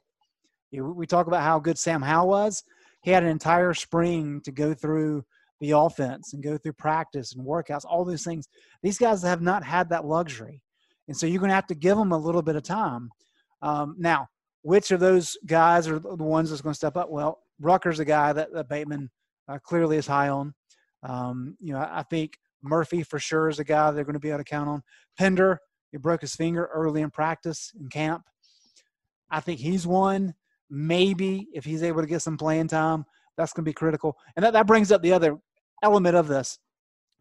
We 0.72 1.06
talk 1.06 1.26
about 1.26 1.42
how 1.42 1.60
good 1.60 1.78
Sam 1.78 2.02
Howell 2.02 2.28
was. 2.28 2.64
He 3.02 3.10
had 3.10 3.22
an 3.22 3.28
entire 3.28 3.74
spring 3.74 4.40
to 4.44 4.50
go 4.50 4.74
through 4.74 5.24
the 5.60 5.70
offense 5.70 6.32
and 6.32 6.42
go 6.42 6.58
through 6.58 6.72
practice 6.72 7.34
and 7.34 7.46
workouts, 7.46 7.84
all 7.84 8.04
these 8.04 8.24
things. 8.24 8.48
These 8.82 8.98
guys 8.98 9.22
have 9.22 9.40
not 9.40 9.62
had 9.64 9.88
that 9.90 10.04
luxury. 10.04 10.60
And 11.06 11.16
so 11.16 11.26
you're 11.26 11.38
going 11.38 11.50
to 11.50 11.54
have 11.54 11.66
to 11.68 11.74
give 11.74 11.96
them 11.96 12.12
a 12.12 12.18
little 12.18 12.42
bit 12.42 12.56
of 12.56 12.62
time. 12.62 13.10
Um, 13.62 13.94
now, 13.98 14.26
which 14.62 14.90
of 14.90 15.00
those 15.00 15.36
guys 15.46 15.86
are 15.86 15.98
the 15.98 16.16
ones 16.16 16.50
that's 16.50 16.62
going 16.62 16.72
to 16.72 16.76
step 16.76 16.96
up? 16.96 17.10
Well, 17.10 17.40
Rucker's 17.60 18.00
a 18.00 18.04
guy 18.04 18.32
that, 18.32 18.52
that 18.52 18.68
Bateman 18.68 19.10
uh, 19.48 19.58
clearly 19.62 19.96
is 19.96 20.06
high 20.06 20.28
on. 20.28 20.54
Um, 21.02 21.56
you 21.60 21.72
know, 21.72 21.80
I, 21.80 22.00
I 22.00 22.02
think 22.04 22.38
Murphy 22.64 23.02
for 23.02 23.18
sure 23.18 23.48
is 23.48 23.58
a 23.58 23.64
guy 23.64 23.90
they're 23.90 24.04
going 24.04 24.14
to 24.14 24.20
be 24.20 24.30
able 24.30 24.38
to 24.38 24.44
count 24.44 24.68
on. 24.68 24.82
Pinder, 25.18 25.60
he 25.92 25.98
broke 25.98 26.22
his 26.22 26.34
finger 26.34 26.68
early 26.72 27.02
in 27.02 27.10
practice 27.10 27.72
in 27.78 27.88
camp. 27.88 28.24
I 29.30 29.40
think 29.40 29.60
he's 29.60 29.86
one. 29.86 30.34
Maybe 30.70 31.48
if 31.52 31.64
he's 31.64 31.82
able 31.82 32.00
to 32.00 32.06
get 32.06 32.22
some 32.22 32.36
playing 32.36 32.68
time, 32.68 33.04
that's 33.36 33.52
going 33.52 33.64
to 33.64 33.68
be 33.68 33.74
critical. 33.74 34.16
And 34.34 34.44
that, 34.44 34.54
that 34.54 34.66
brings 34.66 34.90
up 34.90 35.02
the 35.02 35.12
other 35.12 35.36
element 35.82 36.16
of 36.16 36.26
this. 36.26 36.58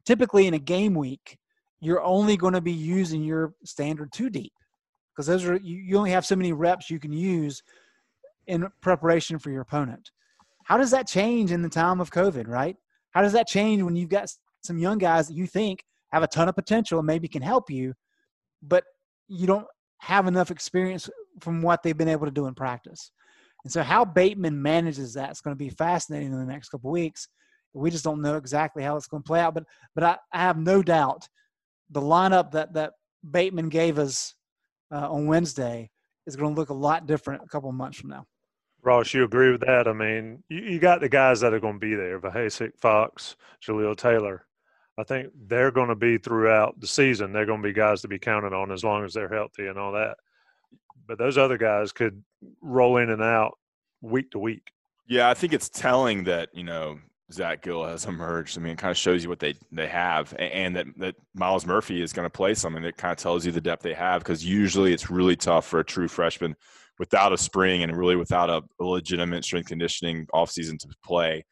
Typically 0.06 0.48
in 0.48 0.54
a 0.54 0.60
game 0.60 0.96
week, 0.96 1.38
you're 1.82 2.04
only 2.04 2.38
going 2.38 2.54
to 2.54 2.62
be 2.62 2.72
using 2.72 3.24
your 3.24 3.54
standard 3.66 4.12
two 4.14 4.30
deep 4.30 4.54
because 5.14 5.28
those 5.28 5.46
are 5.46 5.58
you, 5.58 5.78
you 5.78 5.98
only 5.98 6.12
have 6.12 6.26
so 6.26 6.36
many 6.36 6.54
reps 6.54 6.90
you 6.90 7.00
can 7.00 7.12
use 7.12 7.62
in 8.48 8.68
preparation 8.82 9.38
for 9.38 9.52
your 9.52 9.62
opponent. 9.62 10.12
How 10.66 10.78
does 10.78 10.92
that 10.92 11.08
change 11.08 11.52
in 11.52 11.62
the 11.62 11.70
time 11.70 12.00
of 12.00 12.12
COVID, 12.12 12.48
right? 12.48 12.78
How 13.12 13.22
does 13.22 13.34
that 13.34 13.48
change 13.48 13.84
when 13.84 13.96
you've 13.96 14.10
got 14.10 14.30
some 14.63 14.77
young 14.77 14.98
guys 14.98 15.27
that 15.27 15.36
you 15.36 15.48
think 15.48 15.84
have 16.12 16.24
a 16.24 16.27
ton 16.27 16.50
of 16.50 16.55
potential 16.55 17.00
and 17.00 17.08
maybe 17.08 17.27
can 17.27 17.41
help 17.41 17.70
you, 17.70 17.93
but 18.62 18.84
you 19.27 19.48
don't 19.48 19.67
have 20.00 20.27
enough 20.27 20.51
experience 20.51 21.10
from 21.39 21.62
what 21.62 21.82
they've 21.82 21.98
been 21.98 22.08
able 22.08 22.25
to 22.25 22.32
do 22.32 22.48
in 22.48 22.53
practice. 22.53 23.12
And 23.63 23.72
so, 23.72 23.82
how 23.82 24.03
Bateman 24.05 24.62
manages 24.62 25.13
that 25.13 25.32
is 25.32 25.41
going 25.41 25.55
to 25.55 25.63
be 25.63 25.70
fascinating 25.70 26.32
in 26.32 26.39
the 26.39 26.46
next 26.46 26.70
couple 26.70 26.91
weeks. 26.91 27.27
We 27.74 27.89
just 27.89 28.03
don't 28.03 28.22
know 28.22 28.38
exactly 28.38 28.84
how 28.84 28.96
it's 28.98 29.08
going 29.08 29.24
to 29.24 29.27
play 29.27 29.39
out, 29.39 29.55
but 29.55 29.63
but 29.96 30.03
I, 30.03 30.17
I 30.32 30.39
have 30.41 30.58
no 30.58 30.84
doubt 30.84 31.27
the 31.89 32.01
lineup 32.01 32.51
that 32.51 32.74
that 32.74 32.93
Bateman 33.29 33.70
gave 33.70 33.98
us 33.98 34.36
uh, 34.91 35.12
on 35.12 35.25
Wednesday 35.27 35.89
is 36.27 36.36
going 36.36 36.53
to 36.53 36.60
look 36.60 36.70
a 36.70 36.74
lot 36.74 37.08
different 37.08 37.41
a 37.43 37.48
couple 37.48 37.72
months 37.72 38.00
from 38.00 38.12
now. 38.12 38.25
Ross, 38.84 39.13
you 39.13 39.24
agree 39.24 39.51
with 39.51 39.62
that? 39.62 39.88
I 39.88 39.93
mean, 39.93 40.43
you, 40.50 40.60
you 40.60 40.79
got 40.79 41.00
the 41.00 41.10
guys 41.10 41.39
that 41.39 41.53
are 41.53 41.60
going 41.60 41.75
to 41.75 41.79
be 41.79 41.96
there: 41.96 42.20
Vohasek, 42.20 42.77
Fox, 42.79 43.36
Jahlil 43.65 43.96
Taylor. 43.96 44.46
I 44.98 45.04
think 45.04 45.30
they're 45.48 45.72
going 45.72 45.90
to 45.90 45.96
be 45.96 46.18
throughout 46.18 46.80
the 46.80 46.88
season. 46.88 47.34
They're 47.34 47.46
going 47.46 47.62
to 47.62 47.68
be 47.68 47.74
guys 47.74 48.02
to 48.02 48.08
be 48.08 48.20
counted 48.20 48.54
on 48.54 48.72
as 48.72 48.84
long 48.84 49.04
as 49.04 49.14
they're 49.14 49.34
healthy 49.34 49.68
and 49.68 49.78
all 49.78 49.94
that. 49.94 50.18
But 51.08 51.18
those 51.18 51.38
other 51.38 51.58
guys 51.58 51.92
could 51.92 52.24
roll 52.62 52.98
in 52.98 53.10
and 53.10 53.22
out 53.22 53.58
week 54.02 54.32
to 54.32 54.40
week. 54.40 54.72
Yeah, 55.08 55.30
I 55.30 55.34
think 55.34 55.54
it's 55.54 55.70
telling 55.70 56.24
that 56.26 56.50
you 56.54 56.64
know 56.64 57.00
Zach 57.32 57.62
Gill 57.64 57.84
has 57.84 58.06
emerged. 58.06 58.58
I 58.58 58.62
mean, 58.62 58.74
it 58.74 58.78
kind 58.78 58.92
of 58.92 58.98
shows 58.98 59.24
you 59.24 59.30
what 59.30 59.40
they 59.40 59.56
they 59.72 59.88
have, 59.88 60.34
and 60.38 60.76
that 60.76 60.86
that 60.98 61.16
Myles 61.34 61.66
Murphy 61.66 62.02
is 62.02 62.14
going 62.14 62.26
to 62.26 62.30
play 62.30 62.54
something 62.54 62.84
that 62.84 62.98
kind 62.98 63.12
of 63.12 63.18
tells 63.18 63.46
you 63.46 63.52
the 63.52 63.62
depth 63.62 63.84
they 63.84 63.94
have. 63.94 64.22
Because 64.22 64.46
usually 64.46 64.94
it's 64.94 65.10
really 65.10 65.36
tough 65.36 65.66
for 65.66 65.80
a 65.80 65.86
true 65.86 66.08
freshman 66.08 66.56
without 67.00 67.34
a 67.34 67.38
spring 67.38 67.84
and 67.84 67.98
really 67.98 68.16
without 68.16 68.50
a 68.50 68.62
legitimate 68.80 69.44
strength 69.44 69.68
conditioning 69.68 70.28
offseason 70.34 70.78
to 70.78 70.88
play. 71.04 71.44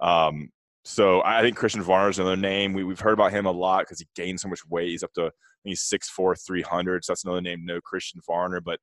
Um, 0.00 0.50
so 0.88 1.22
I 1.22 1.42
think 1.42 1.54
Christian 1.54 1.82
Varner 1.82 2.08
is 2.08 2.18
another 2.18 2.34
name. 2.34 2.72
We, 2.72 2.82
we've 2.82 2.98
heard 2.98 3.12
about 3.12 3.30
him 3.30 3.44
a 3.44 3.50
lot 3.50 3.80
because 3.80 4.00
he 4.00 4.08
gained 4.16 4.40
so 4.40 4.48
much 4.48 4.60
weight. 4.70 4.88
He's 4.88 5.02
up 5.02 5.12
to 5.16 5.30
he's 5.62 5.86
6'4", 5.86 6.34
300. 6.46 7.04
So 7.04 7.12
that's 7.12 7.24
another 7.24 7.42
name. 7.42 7.66
No 7.66 7.78
Christian 7.82 8.22
Varner, 8.26 8.62
but 8.62 8.80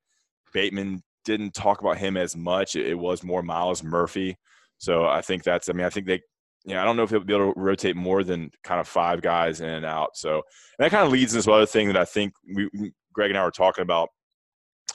Bateman 0.52 1.02
didn't 1.24 1.52
talk 1.52 1.80
about 1.80 1.98
him 1.98 2.16
as 2.16 2.36
much. 2.36 2.76
It, 2.76 2.86
it 2.86 2.94
was 2.94 3.24
more 3.24 3.42
Myles 3.42 3.82
Murphy. 3.82 4.36
So 4.78 5.04
I 5.04 5.20
think 5.20 5.42
that's. 5.42 5.68
I 5.68 5.72
mean, 5.72 5.84
I 5.84 5.90
think 5.90 6.06
they. 6.06 6.20
Yeah, 6.64 6.80
I 6.80 6.84
don't 6.84 6.96
know 6.96 7.02
if 7.02 7.10
he'll 7.10 7.24
be 7.24 7.34
able 7.34 7.52
to 7.52 7.60
rotate 7.60 7.96
more 7.96 8.22
than 8.22 8.52
kind 8.62 8.80
of 8.80 8.86
five 8.86 9.20
guys 9.20 9.60
in 9.60 9.68
and 9.68 9.84
out. 9.84 10.10
So 10.14 10.34
and 10.34 10.42
that 10.84 10.92
kind 10.92 11.04
of 11.04 11.10
leads 11.10 11.34
into 11.34 11.50
other 11.50 11.66
thing 11.66 11.88
that 11.88 11.96
I 11.96 12.04
think 12.04 12.34
we, 12.54 12.92
Greg 13.12 13.30
and 13.30 13.38
I 13.38 13.42
were 13.42 13.50
talking 13.50 13.82
about. 13.82 14.10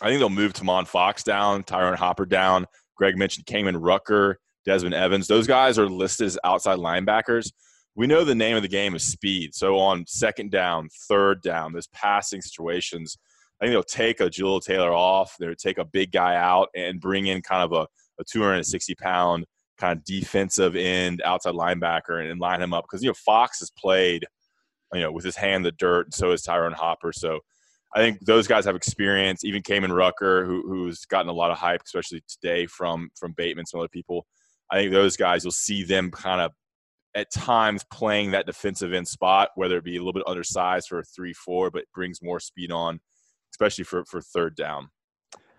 I 0.02 0.08
think 0.08 0.20
they'll 0.20 0.30
move 0.30 0.54
Tomon 0.54 0.88
Fox 0.88 1.24
down, 1.24 1.64
Tyrone 1.64 1.98
Hopper 1.98 2.26
down. 2.26 2.68
Greg 2.96 3.18
mentioned 3.18 3.46
Kaimon 3.48 3.76
Rucker 3.82 4.38
Desmond 4.66 4.96
Evans. 4.96 5.28
Those 5.28 5.48
guys 5.48 5.80
are 5.80 5.90
listed 5.90 6.28
as 6.28 6.40
outside 6.44 6.80
linebackers. 6.80 7.52
We 7.96 8.08
know 8.08 8.24
the 8.24 8.36
name 8.36 8.56
of 8.56 8.62
the 8.62 8.70
game 8.70 8.96
is 8.96 9.04
speed. 9.04 9.54
So 9.54 9.78
on 9.78 10.06
second 10.08 10.52
down, 10.52 10.90
third 11.10 11.42
down, 11.42 11.74
those 11.74 11.88
passing 11.88 12.42
situations, 12.42 13.18
I 13.60 13.66
think 13.66 13.74
they'll 13.74 13.84
take 13.84 14.22
a 14.22 14.30
Jahlil 14.30 14.62
Taylor 14.62 14.94
off. 14.94 15.36
They'll 15.40 15.54
take 15.56 15.78
a 15.78 15.86
big 15.86 16.12
guy 16.12 16.36
out 16.36 16.70
and 16.76 17.02
bring 17.02 17.28
in 17.28 17.42
kind 17.42 17.64
of 17.64 17.74
a, 17.74 17.88
a 18.20 18.24
260 18.32 18.96
pound 18.96 19.46
kind 19.78 19.98
of 19.98 20.04
defensive 20.06 20.76
end 20.76 21.22
outside 21.26 21.54
linebacker 21.54 22.22
and, 22.22 22.30
and 22.30 22.40
line 22.40 22.62
him 22.62 22.74
up 22.74 22.86
because 22.86 23.04
you 23.04 23.10
know 23.10 23.14
Fox 23.14 23.60
has 23.60 23.72
played, 23.72 24.26
you 24.94 25.02
know, 25.02 25.12
with 25.12 25.26
his 25.26 25.36
hand 25.36 25.58
in 25.58 25.64
the 25.64 25.72
dirt, 25.74 26.08
and 26.08 26.14
so 26.14 26.32
has 26.32 26.44
Tyrone 26.44 26.72
Hopper. 26.72 27.12
So 27.12 27.40
I 27.94 28.00
think 28.00 28.20
those 28.26 28.48
guys 28.48 28.66
have 28.66 28.76
experience. 28.76 29.44
Even 29.44 29.62
Kaimon 29.62 29.96
Rucker, 29.96 30.46
who, 30.46 30.64
who's 30.68 31.06
gotten 31.06 31.30
a 31.30 31.34
lot 31.34 31.52
of 31.52 31.58
hype, 31.58 31.82
especially 31.86 32.24
today 32.28 32.66
from 32.68 33.10
from 33.16 33.34
Bateman, 33.34 33.62
and 33.62 33.68
some 33.68 33.80
other 33.80 33.90
people. 33.90 34.26
I 34.72 34.78
think 34.78 34.92
those 34.92 35.18
guys, 35.18 35.44
you'll 35.44 35.52
see 35.52 35.84
them 35.84 36.12
kind 36.12 36.42
of 36.42 36.52
at 37.14 37.32
times 37.32 37.84
playing 37.92 38.32
that 38.32 38.46
defensive 38.46 38.94
end 38.94 39.08
spot, 39.08 39.50
whether 39.56 39.78
it 39.78 39.84
be 39.84 39.98
a 39.98 40.00
little 40.00 40.14
bit 40.14 40.24
undersized 40.28 40.88
for 40.88 41.00
a 41.00 41.04
three-four, 41.04 41.70
but 41.70 41.84
brings 41.94 42.22
more 42.22 42.40
speed 42.40 42.72
on, 42.72 43.00
especially 43.54 43.84
for 43.84 44.06
for 44.06 44.22
third 44.22 44.56
down. 44.56 44.90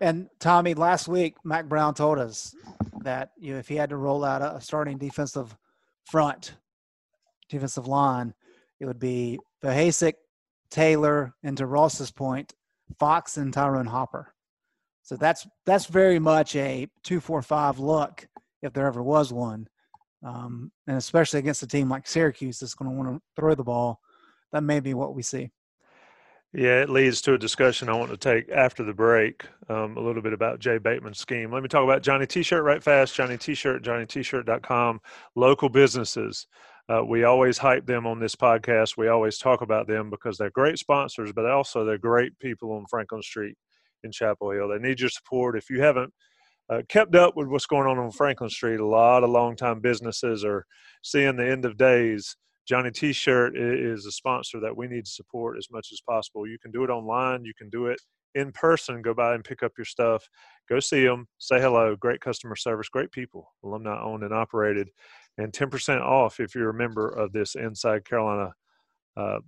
And 0.01 0.27
Tommy, 0.39 0.73
last 0.73 1.07
week 1.07 1.35
Mack 1.43 1.65
Brown 1.65 1.93
told 1.93 2.17
us 2.17 2.55
that 3.01 3.31
you 3.37 3.53
know, 3.53 3.59
if 3.59 3.67
he 3.67 3.75
had 3.75 3.89
to 3.91 3.97
roll 3.97 4.25
out 4.25 4.41
a 4.41 4.59
starting 4.59 4.97
defensive 4.97 5.55
front, 6.05 6.55
defensive 7.49 7.87
line, 7.87 8.33
it 8.79 8.85
would 8.85 8.99
be 8.99 9.39
Vohasek, 9.63 10.15
Taylor, 10.71 11.33
and 11.43 11.55
to 11.57 11.67
Ross's 11.67 12.11
point, 12.11 12.53
Fox 12.99 13.37
and 13.37 13.53
Tyrone 13.53 13.85
Hopper. 13.85 14.33
So 15.03 15.17
that's 15.17 15.45
that's 15.65 15.85
very 15.85 16.17
much 16.17 16.55
a 16.55 16.87
two-four-five 17.03 17.77
look 17.77 18.27
if 18.63 18.73
there 18.73 18.87
ever 18.87 19.03
was 19.03 19.31
one. 19.31 19.67
Um, 20.23 20.71
and 20.87 20.97
especially 20.97 21.39
against 21.39 21.63
a 21.63 21.67
team 21.67 21.89
like 21.89 22.07
Syracuse 22.07 22.59
that's 22.59 22.73
going 22.73 22.89
to 22.89 22.97
want 22.97 23.15
to 23.15 23.21
throw 23.35 23.53
the 23.53 23.63
ball, 23.63 23.99
that 24.53 24.63
may 24.63 24.79
be 24.79 24.93
what 24.93 25.13
we 25.13 25.21
see. 25.21 25.51
Yeah, 26.53 26.81
it 26.81 26.89
leads 26.89 27.19
to 27.21 27.33
a 27.33 27.37
discussion 27.37 27.89
I 27.89 27.97
want 27.97 28.11
to 28.11 28.17
take 28.17 28.49
after 28.49 28.83
the 28.83 28.93
break 28.93 29.43
um, 29.69 29.97
a 29.97 29.99
little 29.99 30.21
bit 30.21 30.33
about 30.33 30.59
Jay 30.59 30.77
Bateman's 30.77 31.17
scheme. 31.17 31.51
Let 31.51 31.63
me 31.63 31.67
talk 31.67 31.83
about 31.83 32.03
Johnny 32.03 32.27
T-shirt 32.27 32.63
right 32.63 32.81
fast. 32.81 33.15
Johnny 33.15 33.37
T-shirt, 33.37 33.83
JohnnyT-shirt.com. 33.83 35.01
Local 35.35 35.67
businesses. 35.69 36.45
Uh, 36.87 37.03
we 37.03 37.23
always 37.23 37.57
hype 37.57 37.87
them 37.87 38.05
on 38.05 38.19
this 38.19 38.35
podcast. 38.35 38.97
We 38.97 39.07
always 39.07 39.39
talk 39.39 39.61
about 39.61 39.87
them 39.87 40.11
because 40.11 40.37
they're 40.37 40.51
great 40.51 40.77
sponsors, 40.77 41.33
but 41.33 41.49
also 41.49 41.85
they're 41.85 41.97
great 41.97 42.37
people 42.39 42.71
on 42.73 42.85
Franklin 42.87 43.23
Street 43.23 43.57
in 44.03 44.11
Chapel 44.11 44.51
Hill. 44.51 44.67
They 44.67 44.77
need 44.77 44.99
your 44.99 45.09
support. 45.09 45.57
If 45.57 45.71
you 45.71 45.81
haven't 45.81 46.13
uh, 46.69 46.81
kept 46.89 47.15
up 47.15 47.35
with 47.35 47.47
what's 47.47 47.65
going 47.65 47.87
on 47.87 47.97
on 47.97 48.11
Franklin 48.11 48.49
Street. 48.49 48.79
A 48.79 48.85
lot 48.85 49.23
of 49.23 49.29
longtime 49.29 49.79
businesses 49.81 50.43
are 50.45 50.65
seeing 51.01 51.35
the 51.35 51.49
end 51.49 51.65
of 51.65 51.77
days. 51.77 52.35
Johnny 52.65 52.91
T-shirt 52.91 53.57
is 53.57 54.05
a 54.05 54.11
sponsor 54.11 54.59
that 54.61 54.75
we 54.75 54.87
need 54.87 55.05
to 55.05 55.11
support 55.11 55.57
as 55.57 55.67
much 55.69 55.89
as 55.91 56.01
possible. 56.07 56.47
You 56.47 56.57
can 56.59 56.71
do 56.71 56.83
it 56.83 56.89
online. 56.89 57.43
You 57.43 57.53
can 57.57 57.69
do 57.69 57.87
it 57.87 57.99
in 58.35 58.51
person. 58.53 59.01
Go 59.01 59.13
by 59.13 59.35
and 59.35 59.43
pick 59.43 59.63
up 59.63 59.73
your 59.77 59.85
stuff. 59.85 60.27
Go 60.69 60.79
see 60.79 61.05
them. 61.05 61.27
Say 61.39 61.59
hello. 61.59 61.95
Great 61.97 62.21
customer 62.21 62.55
service. 62.55 62.87
Great 62.87 63.11
people. 63.11 63.51
Alumni 63.63 64.01
owned 64.01 64.23
and 64.23 64.33
operated. 64.33 64.89
And 65.37 65.51
10% 65.51 66.01
off 66.01 66.39
if 66.39 66.55
you're 66.55 66.69
a 66.69 66.73
member 66.73 67.09
of 67.09 67.33
this 67.33 67.55
Inside 67.55 68.05
Carolina 68.05 68.53
uh, 69.17 69.39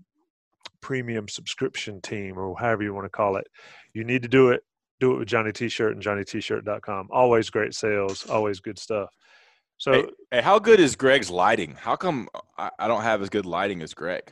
premium 0.82 1.28
subscription 1.28 2.02
team 2.02 2.38
or 2.38 2.56
however 2.60 2.84
you 2.84 2.94
want 2.94 3.06
to 3.06 3.10
call 3.10 3.38
it. 3.38 3.48
You 3.94 4.04
need 4.04 4.24
to 4.24 4.28
do 4.28 4.50
it 4.50 4.62
do 5.06 5.14
it 5.16 5.20
with 5.20 5.28
Johnny 5.28 5.52
T-shirt 5.52 5.94
and 5.94 6.04
JohnnyT-shirt.com. 6.04 7.10
Always 7.12 7.50
great 7.50 7.74
sales, 7.74 8.26
always 8.28 8.60
good 8.60 8.80
stuff. 8.80 9.10
So, 9.78 9.92
hey, 9.92 10.06
hey, 10.32 10.42
how 10.42 10.58
good 10.58 10.80
is 10.80 10.96
Greg's 10.96 11.30
lighting? 11.30 11.76
How 11.80 11.96
come 11.96 12.28
I, 12.58 12.72
I, 12.80 12.88
don't 12.88 13.04
have 13.04 13.22
as 13.22 13.30
good 13.30 13.46
lighting 13.46 13.82
as 13.82 13.94
Greg? 13.94 14.32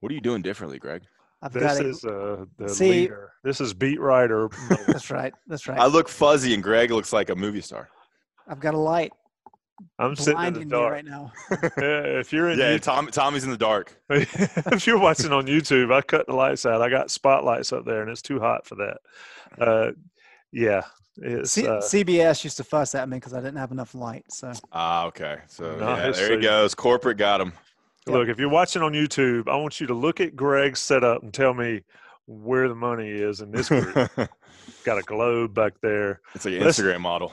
What 0.00 0.12
are 0.12 0.14
you 0.14 0.20
doing 0.20 0.42
differently, 0.42 0.78
Greg? 0.78 1.02
I've 1.40 1.52
this 1.52 1.80
is 1.80 2.04
uh, 2.04 2.44
the 2.58 2.68
see, 2.68 2.90
leader. 2.90 3.32
This 3.42 3.60
is 3.60 3.72
beat 3.72 4.00
writer. 4.00 4.50
that's 4.86 5.10
right. 5.10 5.32
That's 5.46 5.66
right. 5.66 5.78
I 5.78 5.86
look 5.86 6.08
fuzzy, 6.08 6.52
and 6.52 6.62
Greg 6.62 6.90
looks 6.90 7.12
like 7.12 7.30
a 7.30 7.34
movie 7.34 7.60
star. 7.60 7.88
I've 8.46 8.60
got 8.60 8.74
a 8.74 8.78
light. 8.78 9.12
I'm 9.98 10.16
sitting 10.16 10.40
in 10.42 10.54
the 10.54 10.64
dark 10.64 10.92
right 10.92 11.04
now. 11.04 11.32
yeah, 11.50 12.18
if 12.18 12.32
you're 12.32 12.50
in 12.50 12.58
yeah, 12.58 12.76
YouTube, 12.76 12.82
Tom, 12.82 13.06
Tommy's 13.08 13.44
in 13.44 13.50
the 13.50 13.56
dark. 13.56 13.96
if 14.10 14.86
you're 14.86 14.98
watching 14.98 15.32
on 15.32 15.46
YouTube, 15.46 15.92
I 15.92 16.00
cut 16.02 16.26
the 16.26 16.34
lights 16.34 16.66
out. 16.66 16.82
I 16.82 16.88
got 16.88 17.10
spotlights 17.10 17.72
up 17.72 17.84
there, 17.84 18.02
and 18.02 18.10
it's 18.10 18.22
too 18.22 18.40
hot 18.40 18.66
for 18.66 18.76
that. 18.76 18.98
Uh, 19.58 19.92
yeah, 20.52 20.82
C- 21.44 21.66
uh, 21.66 21.80
CBS 21.80 22.44
used 22.44 22.56
to 22.58 22.64
fuss 22.64 22.94
at 22.94 23.08
me 23.08 23.16
because 23.16 23.34
I 23.34 23.38
didn't 23.40 23.56
have 23.56 23.72
enough 23.72 23.94
light. 23.94 24.24
So 24.30 24.52
ah, 24.72 25.06
okay. 25.06 25.38
So 25.48 25.76
no, 25.76 25.96
yeah, 25.96 26.10
there 26.10 26.36
he 26.36 26.42
goes. 26.42 26.74
Corporate 26.74 27.18
got 27.18 27.40
him. 27.40 27.52
Look, 28.06 28.28
if 28.28 28.38
you're 28.38 28.48
watching 28.48 28.82
on 28.82 28.92
YouTube, 28.92 29.48
I 29.48 29.56
want 29.56 29.80
you 29.80 29.86
to 29.88 29.94
look 29.94 30.20
at 30.20 30.34
Greg's 30.34 30.80
setup 30.80 31.22
and 31.22 31.34
tell 31.34 31.52
me 31.52 31.82
where 32.26 32.68
the 32.68 32.74
money 32.74 33.08
is 33.08 33.40
in 33.40 33.50
this 33.50 33.68
group. 33.68 33.94
Got 34.84 34.98
a 34.98 35.02
globe 35.02 35.54
back 35.54 35.74
there. 35.82 36.20
It's 36.34 36.44
like 36.44 36.54
an 36.54 36.60
Let's- 36.60 36.78
Instagram 36.78 37.00
model. 37.00 37.32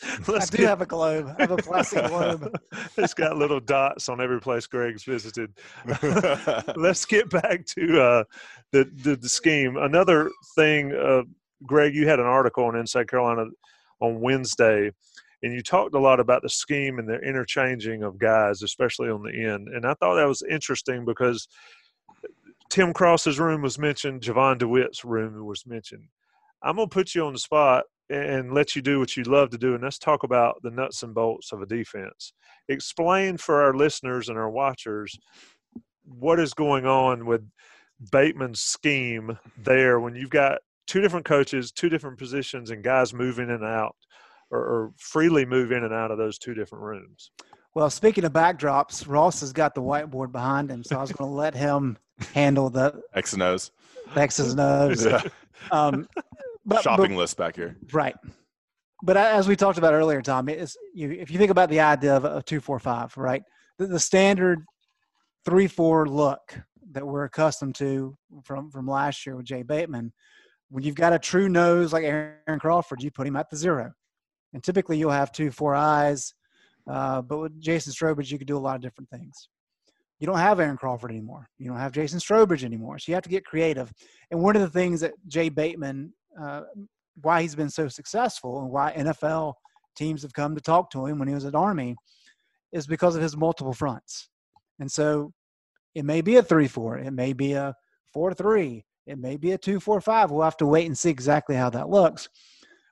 Let's 0.28 0.46
I 0.52 0.56
do 0.56 0.56
get- 0.58 0.68
have 0.68 0.80
a 0.80 0.86
globe. 0.86 1.34
I 1.38 1.42
have 1.42 1.50
a 1.50 1.56
plastic 1.56 2.06
globe. 2.08 2.56
it's 2.96 3.14
got 3.14 3.36
little 3.36 3.60
dots 3.60 4.08
on 4.08 4.20
every 4.20 4.40
place 4.40 4.66
Greg's 4.66 5.04
visited. 5.04 5.52
Let's 6.76 7.04
get 7.04 7.28
back 7.30 7.66
to 7.66 8.00
uh, 8.00 8.24
the, 8.72 8.84
the 9.02 9.16
the 9.16 9.28
scheme. 9.28 9.76
Another 9.76 10.30
thing, 10.54 10.92
uh, 10.94 11.22
Greg, 11.66 11.94
you 11.94 12.06
had 12.08 12.20
an 12.20 12.26
article 12.26 12.64
on 12.64 12.76
Inside 12.76 13.08
Carolina 13.08 13.46
on 14.00 14.20
Wednesday, 14.20 14.92
and 15.42 15.52
you 15.52 15.62
talked 15.62 15.94
a 15.94 15.98
lot 15.98 16.20
about 16.20 16.42
the 16.42 16.48
scheme 16.48 16.98
and 17.00 17.08
the 17.08 17.18
interchanging 17.20 18.04
of 18.04 18.18
guys, 18.18 18.62
especially 18.62 19.10
on 19.10 19.22
the 19.24 19.32
end. 19.32 19.68
And 19.68 19.84
I 19.84 19.94
thought 19.94 20.14
that 20.16 20.28
was 20.28 20.42
interesting 20.48 21.04
because 21.04 21.48
Tim 22.70 22.92
Cross's 22.92 23.40
room 23.40 23.62
was 23.62 23.78
mentioned, 23.78 24.22
Jovan 24.22 24.58
DeWitt's 24.58 25.04
room 25.04 25.44
was 25.44 25.66
mentioned. 25.66 26.04
I'm 26.62 26.76
gonna 26.76 26.88
put 26.88 27.14
you 27.14 27.24
on 27.24 27.32
the 27.32 27.38
spot 27.38 27.84
and 28.10 28.52
let 28.52 28.74
you 28.74 28.82
do 28.82 28.98
what 28.98 29.16
you 29.16 29.22
love 29.24 29.50
to 29.50 29.58
do, 29.58 29.74
and 29.74 29.82
let's 29.82 29.98
talk 29.98 30.22
about 30.22 30.62
the 30.62 30.70
nuts 30.70 31.02
and 31.02 31.14
bolts 31.14 31.52
of 31.52 31.62
a 31.62 31.66
defense. 31.66 32.32
Explain 32.68 33.36
for 33.36 33.62
our 33.62 33.74
listeners 33.74 34.28
and 34.28 34.38
our 34.38 34.50
watchers 34.50 35.18
what 36.04 36.40
is 36.40 36.54
going 36.54 36.86
on 36.86 37.26
with 37.26 37.42
Bateman's 38.10 38.60
scheme 38.60 39.38
there 39.58 40.00
when 40.00 40.14
you've 40.14 40.30
got 40.30 40.60
two 40.86 41.00
different 41.00 41.26
coaches, 41.26 41.70
two 41.70 41.88
different 41.88 42.18
positions, 42.18 42.70
and 42.70 42.82
guys 42.82 43.12
moving 43.12 43.44
in 43.44 43.56
and 43.56 43.64
out 43.64 43.94
or, 44.50 44.60
or 44.60 44.92
freely 44.96 45.44
move 45.44 45.72
in 45.72 45.84
and 45.84 45.92
out 45.92 46.10
of 46.10 46.18
those 46.18 46.38
two 46.38 46.54
different 46.54 46.84
rooms. 46.84 47.30
Well, 47.74 47.90
speaking 47.90 48.24
of 48.24 48.32
backdrops, 48.32 49.06
Ross 49.06 49.40
has 49.40 49.52
got 49.52 49.74
the 49.74 49.82
whiteboard 49.82 50.32
behind 50.32 50.70
him, 50.70 50.82
so 50.82 50.96
I 50.96 51.00
was 51.00 51.12
going 51.12 51.30
to 51.30 51.34
let 51.34 51.54
him 51.54 51.98
handle 52.32 52.70
the 52.70 53.02
X 53.14 53.34
and 53.34 53.42
O's. 53.42 53.70
X's 54.16 54.52
and 54.52 54.60
O's. 54.60 55.06
Yeah. 55.06 55.22
Um, 55.72 56.08
but, 56.68 56.82
Shopping 56.82 57.12
but- 57.12 57.18
list 57.18 57.36
back 57.36 57.56
here. 57.56 57.76
Right. 57.92 58.14
But 59.02 59.16
as 59.16 59.46
we 59.46 59.54
talked 59.54 59.78
about 59.78 59.94
earlier, 59.94 60.20
Tom, 60.20 60.48
is 60.48 60.76
you 60.92 61.12
if 61.12 61.30
you 61.30 61.38
think 61.38 61.52
about 61.52 61.70
the 61.70 61.78
idea 61.80 62.16
of 62.16 62.24
a 62.24 62.42
two 62.42 62.60
four 62.60 62.80
five, 62.80 63.16
right? 63.16 63.42
The, 63.78 63.86
the 63.86 64.00
standard 64.00 64.64
three 65.44 65.68
four 65.68 66.08
look 66.08 66.40
that 66.90 67.06
we're 67.06 67.24
accustomed 67.24 67.76
to 67.76 68.16
from 68.42 68.70
from 68.70 68.88
last 68.88 69.24
year 69.24 69.36
with 69.36 69.46
Jay 69.46 69.62
Bateman, 69.62 70.12
when 70.68 70.82
you've 70.82 70.96
got 70.96 71.12
a 71.12 71.18
true 71.18 71.48
nose 71.48 71.92
like 71.92 72.02
Aaron 72.02 72.58
Crawford, 72.58 73.00
you 73.00 73.12
put 73.12 73.26
him 73.26 73.36
at 73.36 73.48
the 73.50 73.56
zero, 73.56 73.92
and 74.52 74.64
typically 74.64 74.98
you'll 74.98 75.10
have 75.12 75.30
two 75.30 75.52
four 75.52 75.76
eyes. 75.76 76.34
Uh, 76.90 77.22
but 77.22 77.38
with 77.38 77.60
Jason 77.60 77.92
Strowbridge, 77.92 78.32
you 78.32 78.38
could 78.38 78.48
do 78.48 78.56
a 78.56 78.58
lot 78.58 78.74
of 78.74 78.82
different 78.82 79.10
things. 79.10 79.48
You 80.18 80.26
don't 80.26 80.38
have 80.38 80.58
Aaron 80.58 80.76
Crawford 80.76 81.12
anymore. 81.12 81.46
You 81.58 81.68
don't 81.68 81.78
have 81.78 81.92
Jason 81.92 82.18
Strowbridge 82.18 82.64
anymore. 82.64 82.98
So 82.98 83.12
you 83.12 83.14
have 83.14 83.22
to 83.22 83.30
get 83.30 83.44
creative. 83.44 83.92
And 84.32 84.42
one 84.42 84.56
of 84.56 84.62
the 84.62 84.70
things 84.70 85.00
that 85.02 85.12
Jay 85.28 85.50
Bateman 85.50 86.12
uh, 86.40 86.62
why 87.22 87.42
he's 87.42 87.54
been 87.54 87.70
so 87.70 87.88
successful 87.88 88.60
and 88.60 88.70
why 88.70 88.92
NFL 88.92 89.54
teams 89.96 90.22
have 90.22 90.32
come 90.32 90.54
to 90.54 90.60
talk 90.60 90.90
to 90.90 91.06
him 91.06 91.18
when 91.18 91.28
he 91.28 91.34
was 91.34 91.44
at 91.44 91.54
Army 91.54 91.96
is 92.72 92.86
because 92.86 93.16
of 93.16 93.22
his 93.22 93.36
multiple 93.36 93.72
fronts. 93.72 94.28
And 94.78 94.90
so 94.90 95.32
it 95.94 96.04
may 96.04 96.20
be 96.20 96.36
a 96.36 96.42
3 96.42 96.68
4, 96.68 96.98
it 96.98 97.10
may 97.12 97.32
be 97.32 97.52
a 97.54 97.74
4 98.12 98.34
3, 98.34 98.84
it 99.06 99.18
may 99.18 99.36
be 99.36 99.52
a 99.52 99.58
2 99.58 99.80
4 99.80 100.00
5. 100.00 100.30
We'll 100.30 100.42
have 100.42 100.56
to 100.58 100.66
wait 100.66 100.86
and 100.86 100.96
see 100.96 101.10
exactly 101.10 101.56
how 101.56 101.70
that 101.70 101.88
looks. 101.88 102.28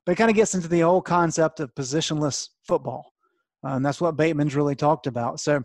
But 0.05 0.13
it 0.13 0.17
kind 0.17 0.31
of 0.31 0.37
gets 0.37 0.55
into 0.55 0.69
the 0.69 0.81
whole 0.81 1.03
concept 1.03 1.61
of 1.61 1.75
positionless 1.75 2.49
football. 2.67 3.13
Uh, 3.65 3.75
and 3.75 3.85
that's 3.85 4.01
what 4.01 4.17
Bateman's 4.17 4.55
really 4.55 4.77
talked 4.77 5.07
about. 5.07 5.41
So 5.41 5.63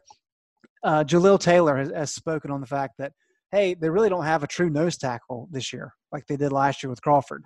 uh, 0.84 1.04
Jahlil 1.04 1.40
Taylor 1.40 1.78
has, 1.78 1.92
has 1.92 2.14
spoken 2.14 2.50
on 2.50 2.60
the 2.60 2.68
fact 2.68 2.96
that, 2.98 3.14
hey, 3.52 3.76
they 3.76 3.90
really 3.90 4.10
don't 4.10 4.26
have 4.26 4.44
a 4.44 4.48
true 4.48 4.70
nose 4.70 4.98
tackle 4.98 5.48
this 5.52 5.72
year 5.72 5.94
like 6.12 6.26
they 6.28 6.38
did 6.38 6.52
last 6.52 6.82
year 6.82 6.90
with 6.90 7.02
Crawford 7.02 7.46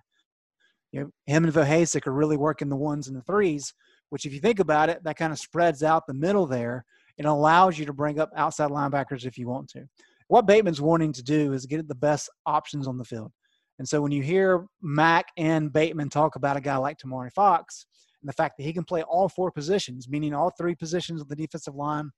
you 0.95 1.01
know, 1.01 1.09
him 1.25 1.43
and 1.43 1.53
Vohasek 1.53 2.07
are 2.07 2.13
really 2.13 2.37
working 2.37 2.69
the 2.69 2.75
ones 2.77 3.09
and 3.09 3.17
the 3.17 3.21
threes, 3.21 3.73
which 4.11 4.25
if 4.25 4.33
you 4.33 4.39
think 4.39 4.61
about 4.61 4.89
it, 4.89 5.03
that 5.03 5.17
kind 5.17 5.33
of 5.33 5.37
spreads 5.37 5.83
out 5.83 6.07
the 6.07 6.13
middle 6.13 6.47
there 6.47 6.85
and 7.17 7.27
allows 7.27 7.77
you 7.77 7.85
to 7.85 7.91
bring 7.91 8.17
up 8.17 8.31
outside 8.37 8.71
linebackers 8.71 9.25
if 9.25 9.37
you 9.37 9.45
want 9.45 9.67
to. 9.67 9.83
What 10.29 10.47
Bateman's 10.47 10.79
wanting 10.79 11.11
to 11.11 11.21
do 11.21 11.51
is 11.51 11.65
get 11.65 11.85
the 11.89 11.95
best 11.95 12.29
options 12.45 12.87
on 12.87 12.97
the 12.97 13.03
field. 13.03 13.33
And 13.77 13.85
so 13.85 14.01
when 14.01 14.13
you 14.13 14.23
hear 14.23 14.67
Mack 14.81 15.25
and 15.35 15.71
Bateman 15.71 16.07
talk 16.07 16.37
about 16.37 16.55
a 16.55 16.61
guy 16.61 16.77
like 16.77 16.97
Tamari 16.97 17.31
Fox 17.33 17.87
and 18.21 18.29
the 18.29 18.33
fact 18.33 18.55
that 18.57 18.63
he 18.63 18.71
can 18.71 18.85
play 18.85 19.03
all 19.03 19.27
four 19.27 19.51
positions, 19.51 20.07
meaning 20.07 20.33
all 20.33 20.53
three 20.57 20.75
positions 20.75 21.19
of 21.19 21.27
the 21.27 21.35
defensive 21.35 21.75
line 21.75 22.09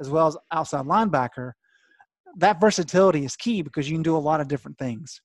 as 0.00 0.08
well 0.08 0.26
as 0.26 0.38
outside 0.50 0.86
linebacker, 0.86 1.52
that 2.38 2.62
versatility 2.62 3.26
is 3.26 3.36
key 3.36 3.60
because 3.60 3.90
you 3.90 3.94
can 3.94 4.02
do 4.02 4.16
a 4.16 4.18
lot 4.18 4.40
of 4.40 4.48
different 4.48 4.78
things. 4.78 5.20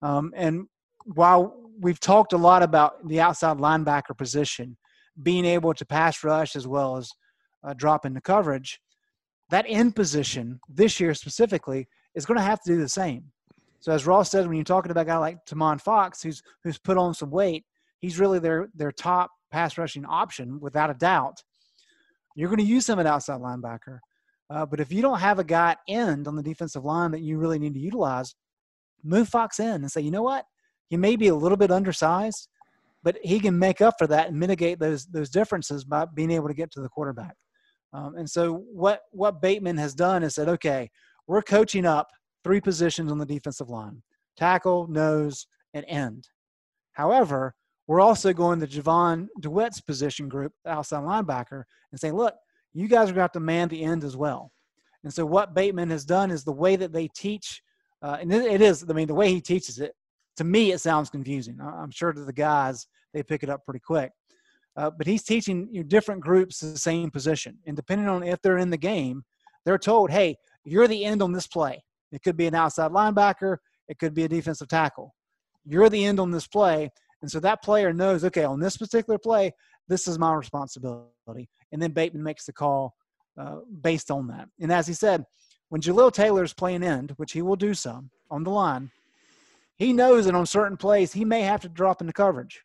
Um, 0.00 0.32
and 0.34 0.64
while 1.04 1.67
we've 1.80 2.00
talked 2.00 2.32
a 2.32 2.38
lot 2.38 2.62
about 2.62 3.06
the 3.06 3.20
outside 3.20 3.58
linebacker 3.58 4.16
position 4.16 4.76
being 5.22 5.44
able 5.44 5.74
to 5.74 5.84
pass 5.84 6.22
rush 6.22 6.56
as 6.56 6.66
well 6.66 6.96
as 6.96 7.10
uh, 7.64 7.74
drop 7.74 8.06
into 8.06 8.20
coverage, 8.20 8.80
that 9.50 9.64
end 9.68 9.96
position 9.96 10.60
this 10.68 11.00
year 11.00 11.14
specifically 11.14 11.88
is 12.14 12.26
going 12.26 12.38
to 12.38 12.44
have 12.44 12.60
to 12.62 12.72
do 12.72 12.80
the 12.80 12.88
same. 12.88 13.24
So 13.80 13.92
as 13.92 14.06
Ross 14.06 14.30
said, 14.30 14.46
when 14.46 14.56
you're 14.56 14.64
talking 14.64 14.90
about 14.90 15.02
a 15.02 15.06
guy 15.06 15.16
like 15.18 15.38
Tomon 15.46 15.80
Fox, 15.80 16.22
who's 16.22 16.42
who's 16.64 16.78
put 16.78 16.98
on 16.98 17.14
some 17.14 17.30
weight, 17.30 17.64
he's 18.00 18.18
really 18.18 18.38
their 18.38 18.68
their 18.74 18.92
top 18.92 19.30
pass 19.50 19.78
rushing 19.78 20.04
option 20.04 20.60
without 20.60 20.90
a 20.90 20.94
doubt. 20.94 21.42
You're 22.34 22.48
going 22.48 22.58
to 22.58 22.64
use 22.64 22.88
him 22.88 22.98
at 22.98 23.06
outside 23.06 23.40
linebacker, 23.40 23.98
uh, 24.50 24.66
but 24.66 24.80
if 24.80 24.92
you 24.92 25.02
don't 25.02 25.20
have 25.20 25.38
a 25.38 25.44
guy 25.44 25.76
end 25.88 26.28
on 26.28 26.36
the 26.36 26.42
defensive 26.42 26.84
line 26.84 27.12
that 27.12 27.22
you 27.22 27.38
really 27.38 27.58
need 27.58 27.74
to 27.74 27.80
utilize, 27.80 28.34
move 29.02 29.28
Fox 29.28 29.58
in 29.60 29.82
and 29.82 29.90
say, 29.90 30.00
you 30.00 30.10
know 30.10 30.22
what, 30.22 30.44
he 30.88 30.96
may 30.96 31.16
be 31.16 31.28
a 31.28 31.34
little 31.34 31.56
bit 31.56 31.70
undersized, 31.70 32.48
but 33.02 33.16
he 33.22 33.38
can 33.40 33.58
make 33.58 33.80
up 33.80 33.94
for 33.98 34.06
that 34.06 34.28
and 34.28 34.38
mitigate 34.38 34.78
those 34.78 35.06
those 35.06 35.30
differences 35.30 35.84
by 35.84 36.06
being 36.14 36.30
able 36.30 36.48
to 36.48 36.54
get 36.54 36.70
to 36.72 36.80
the 36.80 36.88
quarterback. 36.88 37.36
Um, 37.92 38.16
and 38.16 38.28
so 38.28 38.64
what 38.72 39.02
what 39.12 39.40
Bateman 39.40 39.78
has 39.78 39.94
done 39.94 40.22
is 40.22 40.34
said, 40.34 40.48
okay, 40.48 40.90
we're 41.26 41.42
coaching 41.42 41.86
up 41.86 42.08
three 42.44 42.60
positions 42.60 43.10
on 43.10 43.18
the 43.18 43.26
defensive 43.26 43.68
line: 43.68 44.02
tackle, 44.36 44.86
nose, 44.88 45.46
and 45.74 45.84
end. 45.88 46.28
However, 46.92 47.54
we're 47.86 48.00
also 48.00 48.32
going 48.32 48.60
to 48.60 48.66
Jovan 48.66 49.28
DeWitt's 49.40 49.80
position 49.80 50.28
group, 50.28 50.52
outside 50.66 51.04
linebacker, 51.04 51.62
and 51.90 51.98
saying, 51.98 52.14
look, 52.14 52.34
you 52.74 52.86
guys 52.86 53.04
are 53.04 53.12
going 53.12 53.16
to 53.16 53.22
have 53.22 53.32
to 53.32 53.40
man 53.40 53.68
the 53.68 53.82
end 53.82 54.04
as 54.04 54.16
well. 54.16 54.52
And 55.04 55.14
so 55.14 55.24
what 55.24 55.54
Bateman 55.54 55.90
has 55.90 56.04
done 56.04 56.30
is 56.30 56.44
the 56.44 56.52
way 56.52 56.76
that 56.76 56.92
they 56.92 57.08
teach, 57.16 57.62
uh, 58.02 58.18
and 58.20 58.32
it 58.32 58.60
is, 58.60 58.84
I 58.88 58.92
mean, 58.92 59.06
the 59.06 59.14
way 59.14 59.32
he 59.32 59.40
teaches 59.40 59.78
it, 59.78 59.94
to 60.38 60.44
me, 60.44 60.72
it 60.72 60.80
sounds 60.80 61.10
confusing. 61.10 61.58
I'm 61.60 61.90
sure 61.90 62.12
to 62.12 62.24
the 62.24 62.32
guys, 62.32 62.86
they 63.12 63.22
pick 63.22 63.42
it 63.42 63.50
up 63.50 63.64
pretty 63.64 63.80
quick. 63.80 64.12
Uh, 64.76 64.88
but 64.88 65.06
he's 65.06 65.24
teaching 65.24 65.68
you 65.72 65.80
know, 65.80 65.86
different 65.88 66.20
groups 66.20 66.60
the 66.60 66.78
same 66.78 67.10
position. 67.10 67.58
And 67.66 67.74
depending 67.74 68.08
on 68.08 68.22
if 68.22 68.40
they're 68.40 68.58
in 68.58 68.70
the 68.70 68.76
game, 68.76 69.24
they're 69.64 69.78
told, 69.78 70.10
hey, 70.10 70.36
you're 70.64 70.86
the 70.86 71.04
end 71.04 71.22
on 71.22 71.32
this 71.32 71.48
play. 71.48 71.82
It 72.12 72.22
could 72.22 72.36
be 72.36 72.46
an 72.46 72.54
outside 72.54 72.92
linebacker, 72.92 73.56
it 73.88 73.98
could 73.98 74.14
be 74.14 74.22
a 74.22 74.28
defensive 74.28 74.68
tackle. 74.68 75.14
You're 75.64 75.90
the 75.90 76.04
end 76.04 76.20
on 76.20 76.30
this 76.30 76.46
play. 76.46 76.90
And 77.20 77.30
so 77.30 77.40
that 77.40 77.62
player 77.64 77.92
knows, 77.92 78.24
okay, 78.24 78.44
on 78.44 78.60
this 78.60 78.76
particular 78.76 79.18
play, 79.18 79.52
this 79.88 80.06
is 80.06 80.18
my 80.18 80.32
responsibility. 80.32 81.48
And 81.72 81.82
then 81.82 81.90
Bateman 81.90 82.22
makes 82.22 82.46
the 82.46 82.52
call 82.52 82.94
uh, 83.36 83.56
based 83.80 84.12
on 84.12 84.28
that. 84.28 84.48
And 84.60 84.72
as 84.72 84.86
he 84.86 84.94
said, 84.94 85.24
when 85.68 85.80
Jahlil 85.80 86.12
Taylor's 86.12 86.54
playing 86.54 86.84
end, 86.84 87.12
which 87.16 87.32
he 87.32 87.42
will 87.42 87.56
do 87.56 87.74
some 87.74 88.10
on 88.30 88.44
the 88.44 88.50
line, 88.50 88.92
he 89.78 89.92
knows 89.92 90.26
that 90.26 90.34
on 90.34 90.46
certain 90.46 90.76
plays 90.76 91.12
he 91.12 91.24
may 91.24 91.42
have 91.42 91.60
to 91.60 91.68
drop 91.68 92.00
into 92.00 92.12
coverage. 92.12 92.62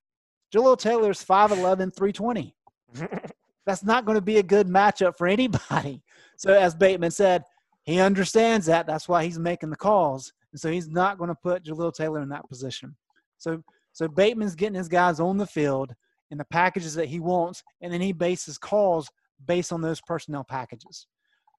Jahlil 0.53 0.77
Taylor's 0.77 1.23
5'11, 1.23 1.95
320. 1.95 2.55
That's 3.65 3.83
not 3.83 4.05
going 4.05 4.17
to 4.17 4.21
be 4.21 4.37
a 4.37 4.43
good 4.43 4.67
matchup 4.67 5.17
for 5.17 5.27
anybody. 5.27 6.01
So, 6.35 6.53
as 6.53 6.75
Bateman 6.75 7.11
said, 7.11 7.43
he 7.83 7.99
understands 7.99 8.65
that. 8.65 8.87
That's 8.87 9.07
why 9.07 9.23
he's 9.23 9.39
making 9.39 9.69
the 9.69 9.75
calls. 9.75 10.33
And 10.51 10.59
so 10.59 10.71
he's 10.71 10.89
not 10.89 11.17
going 11.17 11.29
to 11.29 11.35
put 11.35 11.63
Jahlil 11.63 11.93
Taylor 11.93 12.21
in 12.21 12.29
that 12.29 12.47
position. 12.49 12.95
So, 13.37 13.61
so 13.91 14.07
Bateman's 14.07 14.55
getting 14.55 14.75
his 14.75 14.87
guys 14.87 15.19
on 15.19 15.37
the 15.37 15.47
field 15.47 15.93
in 16.31 16.37
the 16.37 16.45
packages 16.45 16.95
that 16.95 17.07
he 17.07 17.19
wants, 17.19 17.63
and 17.81 17.93
then 17.93 18.01
he 18.01 18.11
bases 18.11 18.57
calls 18.57 19.09
based 19.45 19.71
on 19.71 19.81
those 19.81 20.01
personnel 20.01 20.43
packages. 20.43 21.07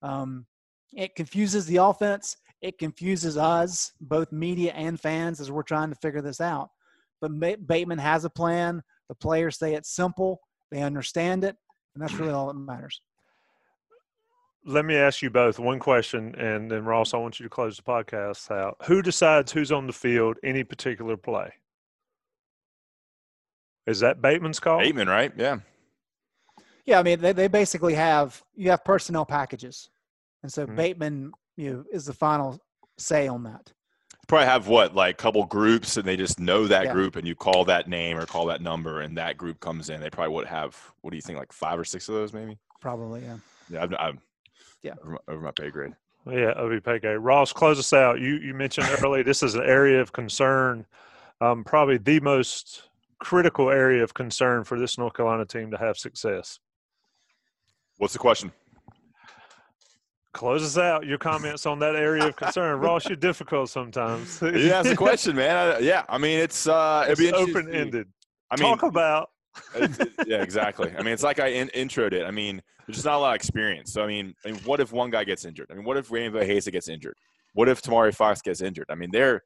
Um, 0.02 0.46
it 0.92 1.14
confuses 1.14 1.66
the 1.66 1.76
offense. 1.76 2.36
It 2.64 2.78
confuses 2.78 3.36
us, 3.36 3.92
both 4.00 4.32
media 4.32 4.72
and 4.72 4.98
fans, 4.98 5.38
as 5.38 5.50
we're 5.50 5.62
trying 5.64 5.90
to 5.90 5.96
figure 5.96 6.22
this 6.22 6.40
out. 6.40 6.70
But 7.20 7.38
Bateman 7.66 7.98
has 7.98 8.24
a 8.24 8.30
plan. 8.30 8.82
The 9.10 9.14
players 9.14 9.58
say 9.58 9.74
it's 9.74 9.94
simple. 9.94 10.40
They 10.70 10.80
understand 10.80 11.44
it, 11.44 11.56
and 11.94 12.02
that's 12.02 12.14
really 12.14 12.32
all 12.32 12.46
that 12.46 12.54
matters. 12.54 13.02
Let 14.64 14.86
me 14.86 14.96
ask 14.96 15.20
you 15.20 15.28
both 15.28 15.58
one 15.58 15.78
question, 15.78 16.34
and 16.36 16.70
then 16.70 16.86
Ross, 16.86 17.12
I 17.12 17.18
want 17.18 17.38
you 17.38 17.44
to 17.44 17.50
close 17.50 17.76
the 17.76 17.82
podcast 17.82 18.50
out. 18.50 18.78
Who 18.86 19.02
decides 19.02 19.52
who's 19.52 19.70
on 19.70 19.86
the 19.86 19.92
field 19.92 20.38
any 20.42 20.64
particular 20.64 21.18
play? 21.18 21.52
Is 23.86 24.00
that 24.00 24.22
Bateman's 24.22 24.58
call? 24.58 24.78
Bateman, 24.78 25.08
right? 25.08 25.34
Yeah. 25.36 25.58
Yeah, 26.86 26.98
I 26.98 27.02
mean, 27.02 27.20
they, 27.20 27.32
they 27.32 27.48
basically 27.48 27.92
have 27.92 28.42
you 28.54 28.70
have 28.70 28.82
personnel 28.84 29.26
packages, 29.26 29.90
and 30.42 30.50
so 30.50 30.66
Mhm. 30.66 30.76
Bateman, 30.76 31.32
you 31.56 31.72
know, 31.72 31.84
is 31.92 32.06
the 32.06 32.12
final 32.12 32.58
say 32.98 33.28
on 33.28 33.42
that. 33.44 33.72
Probably 34.26 34.46
have 34.46 34.68
what 34.68 34.94
like 34.94 35.18
couple 35.18 35.44
groups, 35.44 35.96
and 35.96 36.06
they 36.06 36.16
just 36.16 36.40
know 36.40 36.66
that 36.66 36.84
Yeah. 36.86 36.92
group, 36.92 37.16
and 37.16 37.26
you 37.26 37.34
call 37.34 37.64
that 37.66 37.88
name 37.88 38.16
or 38.16 38.24
call 38.26 38.46
that 38.46 38.62
number, 38.62 39.02
and 39.02 39.16
that 39.18 39.36
group 39.36 39.60
comes 39.60 39.90
in. 39.90 40.00
They 40.00 40.08
probably 40.10 40.34
would 40.34 40.46
have. 40.46 40.76
What 41.02 41.10
do 41.10 41.16
you 41.16 41.22
think? 41.22 41.38
Like 41.38 41.52
five 41.52 41.78
or 41.78 41.84
six 41.84 42.08
of 42.08 42.14
those, 42.14 42.32
maybe. 42.32 42.58
Probably, 42.80 43.22
yeah. 43.22 43.36
Yeah, 43.68 43.82
I'm, 43.82 43.94
I'm 43.98 44.18
Yeah. 44.82 44.94
over 45.02 45.10
my, 45.10 45.18
over 45.28 45.40
my 45.42 45.50
pay 45.50 45.70
grade. 45.70 45.94
Yeah, 46.26 46.54
OVPK. 46.56 47.18
Ross, 47.20 47.52
close 47.52 47.78
us 47.78 47.92
out. 47.92 48.18
You 48.18 48.36
you 48.36 48.54
mentioned 48.54 48.88
earlier 49.02 49.22
this 49.22 49.42
is 49.42 49.54
an 49.56 49.62
area 49.64 50.00
of 50.00 50.12
concern, 50.12 50.86
um, 51.42 51.62
probably 51.64 51.98
the 51.98 52.20
most 52.20 52.84
critical 53.18 53.68
area 53.70 54.02
of 54.02 54.14
concern 54.14 54.64
for 54.64 54.78
this 54.78 54.96
North 54.96 55.12
Carolina 55.12 55.44
team 55.44 55.70
to 55.70 55.76
have 55.76 55.98
success. 55.98 56.58
What's 57.98 58.14
the 58.14 58.18
question? 58.18 58.52
Close 60.34 60.62
us 60.64 60.76
out. 60.76 61.06
Your 61.06 61.16
comments 61.16 61.64
on 61.64 61.78
that 61.78 61.94
area 61.94 62.26
of 62.26 62.36
concern. 62.36 62.78
Ross, 62.80 63.06
you're 63.06 63.16
difficult 63.16 63.70
sometimes. 63.70 64.40
You 64.42 64.72
asked 64.72 64.88
the 64.90 64.96
question, 64.96 65.36
man. 65.36 65.56
I, 65.56 65.78
yeah, 65.78 66.02
I 66.08 66.18
mean 66.18 66.38
it's 66.40 66.66
uh, 66.66 67.04
it'd 67.06 67.18
be 67.18 67.28
It's 67.28 67.38
interesting 67.38 67.66
to 67.66 67.72
see. 67.72 67.78
open 67.78 67.80
ended. 67.80 68.06
I 68.50 68.56
mean, 68.60 68.68
Talk 68.70 68.82
about 68.82 69.30
it- 69.76 70.10
yeah, 70.26 70.42
exactly. 70.42 70.92
I 70.98 71.02
mean, 71.02 71.14
it's 71.14 71.22
like 71.22 71.38
I 71.38 71.46
in, 71.48 71.68
introed 71.68 72.12
it. 72.12 72.24
I 72.26 72.32
mean, 72.32 72.60
there's 72.86 72.96
just 72.96 73.06
not 73.06 73.14
a 73.14 73.18
lot 73.18 73.30
of 73.30 73.36
experience. 73.36 73.92
So, 73.92 74.02
I 74.02 74.06
mean, 74.08 74.34
I 74.44 74.50
mean, 74.50 74.60
what 74.64 74.80
if 74.80 74.92
one 74.92 75.10
guy 75.10 75.22
gets 75.24 75.44
injured? 75.44 75.68
I 75.70 75.74
mean, 75.74 75.84
what 75.84 75.96
if 75.96 76.10
Ray 76.10 76.28
Vohasek 76.28 76.72
gets 76.72 76.88
injured? 76.88 77.14
What 77.54 77.68
if 77.68 77.80
Tamari 77.80 78.12
Fox 78.14 78.42
gets 78.42 78.60
injured? 78.60 78.86
I 78.90 78.96
mean, 78.96 79.10
they're 79.12 79.42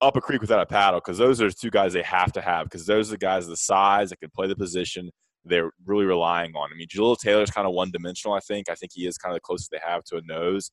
up 0.00 0.16
a 0.16 0.20
creek 0.20 0.40
without 0.40 0.60
a 0.60 0.66
paddle 0.66 0.98
because 1.00 1.16
those 1.16 1.40
are 1.40 1.48
two 1.50 1.70
guys 1.70 1.92
they 1.92 2.02
have 2.02 2.32
to 2.32 2.40
have 2.40 2.64
because 2.64 2.84
those 2.86 3.08
are 3.08 3.12
the 3.12 3.18
guys 3.18 3.44
of 3.44 3.50
the 3.50 3.56
size 3.56 4.10
that 4.10 4.18
can 4.18 4.30
play 4.34 4.48
the 4.48 4.56
position 4.56 5.10
they're 5.44 5.70
really 5.84 6.04
relying 6.04 6.54
on. 6.54 6.70
I 6.72 6.76
mean, 6.76 6.88
Jahlil 6.88 7.18
Taylor's 7.18 7.50
kind 7.50 7.66
of 7.66 7.74
one 7.74 7.90
dimensional, 7.90 8.34
I 8.34 8.40
think. 8.40 8.70
I 8.70 8.74
think 8.74 8.92
he 8.94 9.06
is 9.06 9.18
kind 9.18 9.32
of 9.32 9.36
the 9.36 9.40
closest 9.40 9.70
they 9.70 9.80
have 9.84 10.04
to 10.04 10.16
a 10.16 10.22
nose. 10.22 10.70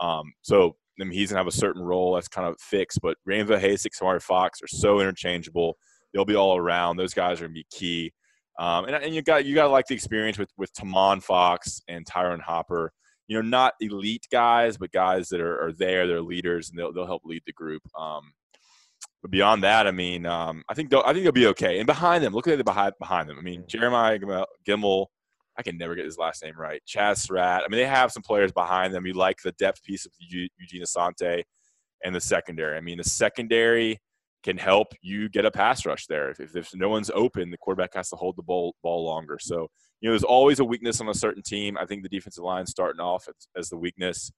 Um, 0.00 0.32
so, 0.42 0.76
I 1.00 1.04
mean, 1.04 1.12
he's 1.12 1.30
going 1.30 1.36
to 1.36 1.40
have 1.40 1.46
a 1.46 1.52
certain 1.52 1.82
role 1.82 2.14
that's 2.14 2.28
kind 2.28 2.46
of 2.48 2.56
fixed, 2.60 3.00
but 3.02 3.16
Ray 3.24 3.42
Vohasek, 3.44 3.90
Tamari 3.96 4.22
Fox 4.22 4.60
are 4.62 4.68
so 4.68 5.00
interchangeable. 5.00 5.76
They'll 6.12 6.24
be 6.24 6.36
all 6.36 6.56
around. 6.56 6.96
Those 6.96 7.14
guys 7.14 7.40
are 7.40 7.44
going 7.44 7.54
to 7.54 7.60
be 7.60 7.66
key. 7.70 8.12
Um, 8.58 8.86
and, 8.86 8.96
and 8.96 9.14
you 9.14 9.22
got 9.22 9.44
you 9.44 9.54
got 9.54 9.64
to 9.64 9.68
like 9.68 9.86
the 9.86 9.94
experience 9.94 10.36
with 10.36 10.50
with 10.56 10.72
Tomon 10.74 11.22
Fox 11.22 11.80
and 11.86 12.04
Tyrone 12.04 12.40
Hopper. 12.40 12.92
You 13.28 13.36
know, 13.36 13.48
not 13.48 13.74
elite 13.80 14.26
guys, 14.32 14.76
but 14.76 14.90
guys 14.90 15.28
that 15.28 15.40
are, 15.40 15.66
are 15.66 15.72
there. 15.72 16.06
They're 16.06 16.22
leaders, 16.22 16.70
and 16.70 16.78
they'll 16.78 16.92
they'll 16.92 17.06
help 17.06 17.22
lead 17.24 17.42
the 17.46 17.52
group. 17.52 17.82
Um, 17.96 18.32
but 19.22 19.30
beyond 19.30 19.64
that, 19.64 19.86
I 19.86 19.90
mean, 19.90 20.26
um, 20.26 20.62
I 20.68 20.74
think 20.74 20.90
they'll, 20.90 21.02
I 21.04 21.12
think 21.12 21.24
they'll 21.24 21.32
be 21.32 21.48
okay. 21.48 21.78
And 21.78 21.86
behind 21.86 22.22
them, 22.22 22.32
look 22.32 22.46
at 22.46 22.58
the 22.58 22.64
behind 22.64 22.94
behind 22.98 23.28
them. 23.28 23.38
I 23.38 23.42
mean, 23.42 23.64
Jeremiah 23.66 24.18
Gimel- 24.18 24.46
Gemmel. 24.66 25.06
I 25.56 25.62
can 25.62 25.76
never 25.76 25.96
get 25.96 26.04
his 26.04 26.18
last 26.18 26.44
name 26.44 26.54
right. 26.56 26.80
Chaz 26.86 27.18
Surratt. 27.18 27.64
I 27.64 27.68
mean, 27.68 27.80
they 27.80 27.86
have 27.86 28.12
some 28.12 28.22
players 28.22 28.52
behind 28.52 28.94
them. 28.94 29.04
You 29.04 29.14
like 29.14 29.38
the 29.42 29.50
depth 29.58 29.82
piece 29.82 30.06
of 30.06 30.12
Eu- 30.20 30.46
Eugene 30.56 30.84
Asante 30.84 31.42
and 32.04 32.14
the 32.14 32.20
secondary. 32.20 32.76
I 32.76 32.80
mean, 32.80 32.98
the 32.98 33.02
secondary 33.02 33.98
can 34.44 34.56
help 34.56 34.94
you 35.02 35.28
get 35.28 35.44
a 35.44 35.50
pass 35.50 35.84
rush 35.84 36.06
there. 36.06 36.30
If, 36.30 36.54
if 36.54 36.70
no 36.74 36.88
one's 36.88 37.10
open, 37.12 37.50
the 37.50 37.58
quarterback 37.58 37.94
has 37.94 38.08
to 38.10 38.16
hold 38.16 38.36
the 38.36 38.42
ball, 38.44 38.76
ball 38.84 39.04
longer. 39.04 39.36
So, 39.40 39.66
you 40.00 40.08
know, 40.08 40.12
there's 40.12 40.22
always 40.22 40.60
a 40.60 40.64
weakness 40.64 41.00
on 41.00 41.08
a 41.08 41.14
certain 41.14 41.42
team. 41.42 41.76
I 41.76 41.86
think 41.86 42.04
the 42.04 42.08
defensive 42.08 42.44
line 42.44 42.64
starting 42.64 43.00
off 43.00 43.26
as, 43.28 43.48
as 43.56 43.68
the 43.68 43.78
weakness. 43.78 44.30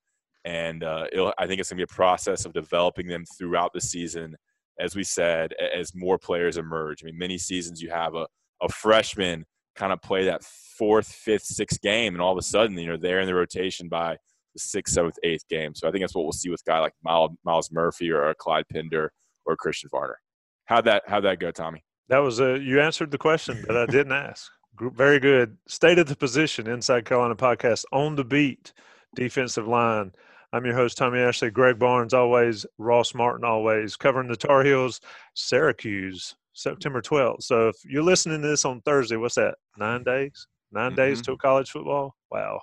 And 0.47 0.83
uh, 0.83 1.05
it'll, 1.13 1.35
I 1.37 1.47
think 1.47 1.61
it's 1.61 1.69
going 1.69 1.81
to 1.81 1.87
be 1.87 1.93
a 1.93 1.95
process 1.95 2.47
of 2.47 2.55
developing 2.55 3.09
them 3.09 3.27
throughout 3.39 3.73
the 3.75 3.81
season. 3.83 4.37
As 4.81 4.97
we 4.97 5.05
said, 5.05 5.53
as 5.55 5.95
more 5.95 6.19
players 6.19 6.57
emerge. 6.57 7.03
I 7.03 7.07
mean, 7.07 7.19
many 7.19 7.39
seasons 7.39 7.83
you 7.83 7.91
have 7.91 8.15
a, 8.15 8.27
a 8.63 8.69
freshman 8.69 9.45
kind 9.77 9.93
of 9.93 10.01
play 10.03 10.25
that 10.25 10.43
fourth, 10.79 11.09
fifth, 11.09 11.45
sixth 11.45 11.81
game, 11.81 12.15
and 12.15 12.23
all 12.23 12.33
of 12.33 12.39
a 12.39 12.43
sudden, 12.43 12.79
you 12.79 12.87
know, 12.87 12.97
they're 12.97 13.21
in 13.21 13.27
the 13.27 13.35
rotation 13.35 13.89
by 13.89 14.17
the 14.55 14.61
sixth, 14.61 14.95
seventh, 14.95 15.17
eighth 15.23 15.47
game. 15.49 15.75
So 15.75 15.87
I 15.87 15.91
think 15.91 16.03
that's 16.03 16.15
what 16.15 16.25
we'll 16.25 16.33
see 16.33 16.51
with 16.51 16.63
a 16.67 16.71
guy 16.71 16.81
like 16.81 16.95
Myles, 17.05 17.71
Murphy 17.71 18.11
or 18.11 18.31
uh, 18.31 18.35
Clyde 18.35 18.65
Pinder 18.73 19.13
or 19.45 19.57
Christian 19.57 19.89
Varner. 19.91 20.19
How'd 20.65 20.85
that 20.87 21.03
how'd 21.07 21.25
that 21.25 21.41
go, 21.41 21.51
Tommy? 21.51 21.85
that 22.11 22.19
was 22.19 22.41
a 22.41 22.59
you 22.59 22.81
answered 22.81 23.11
the 23.11 23.19
question 23.19 23.65
that 23.67 23.77
I 23.77 23.87
didn't 23.87 24.13
ask. 24.13 24.51
Very 24.81 25.19
good. 25.19 25.57
State 25.67 25.99
of 25.99 26.07
the 26.07 26.17
position 26.17 26.67
inside 26.67 27.05
Carolina 27.05 27.37
podcast 27.37 27.85
on 27.93 28.17
the 28.17 28.25
beat, 28.25 28.73
defensive 29.15 29.67
line. 29.67 30.13
I'm 30.53 30.65
your 30.65 30.75
host 30.75 30.99
Tommy 30.99 31.21
Ashley. 31.21 31.51
Greg 31.51 31.79
Barnes 31.79 32.13
always. 32.13 32.67
Ross 32.79 33.15
Martin 33.15 33.45
always 33.45 33.97
covering 33.97 34.29
the 34.29 34.37
Tar 34.37 34.65
Heels, 34.65 35.01
Syracuse, 35.35 36.35
September 36.55 37.01
12th. 37.01 37.43
So 37.45 37.69
if 37.69 37.77
you're 37.85 38.03
listening 38.03 38.43
to 38.43 38.49
this 38.49 38.65
on 38.65 38.81
Thursday, 38.81 39.17
what's 39.17 39.37
that? 39.37 39.55
Nine 39.79 40.03
days. 40.03 40.47
9 40.73 40.95
days 40.95 41.21
Mhm. 41.21 41.25
till 41.25 41.37
college 41.37 41.71
football. 41.71 42.15
Wow, 42.31 42.61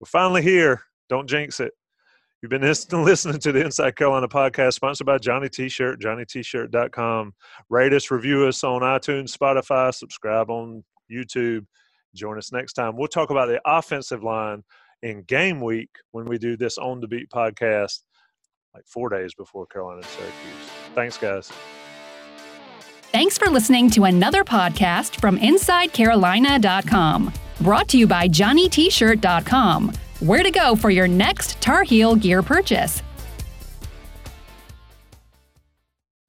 we're 0.00 0.06
finally 0.06 0.40
here. 0.42 0.82
Don't 1.10 1.28
jinx 1.28 1.60
it. 1.60 1.72
You've 2.40 2.50
been 2.50 2.62
listening 2.92 3.38
to 3.40 3.52
the 3.52 3.64
Inside 3.64 3.96
Carolina 3.96 4.28
podcast, 4.28 4.74
sponsored 4.74 5.06
by 5.06 5.18
Johnny 5.18 5.48
T-shirt, 5.50 6.00
johnnytshirt.com. 6.00 7.34
Rate 7.68 7.92
us, 7.92 8.10
review 8.10 8.46
us 8.46 8.64
on 8.64 8.80
iTunes, 8.82 9.36
Spotify, 9.36 9.92
subscribe 9.94 10.50
on 10.50 10.84
YouTube. 11.10 11.66
Join 12.14 12.38
us 12.38 12.52
next 12.52 12.74
time. 12.74 12.96
We'll 12.96 13.08
talk 13.08 13.30
about 13.30 13.48
the 13.48 13.60
offensive 13.66 14.22
line 14.22 14.62
in 15.04 15.22
game 15.22 15.60
week 15.60 15.90
when 16.10 16.24
we 16.24 16.38
do 16.38 16.56
this 16.56 16.78
on 16.78 17.00
the 17.00 17.06
beat 17.06 17.28
podcast, 17.30 18.00
like 18.74 18.84
four 18.86 19.08
days 19.10 19.34
before 19.34 19.66
Carolina 19.66 19.98
and 19.98 20.06
Syracuse. 20.06 20.70
Thanks, 20.94 21.16
guys. 21.16 21.52
Thanks 23.12 23.38
for 23.38 23.48
listening 23.48 23.90
to 23.90 24.04
another 24.04 24.42
podcast 24.42 25.20
from 25.20 25.38
InsideCarolina.com. 25.38 27.32
Brought 27.60 27.88
to 27.88 27.98
you 27.98 28.08
by 28.08 28.26
JohnnyT-shirt.com. 28.28 29.92
Where 30.20 30.42
to 30.42 30.50
go 30.50 30.74
for 30.74 30.90
your 30.90 31.06
next 31.06 31.60
Tar 31.60 31.84
Heel 31.84 32.16
gear 32.16 32.42
purchase. 32.42 33.02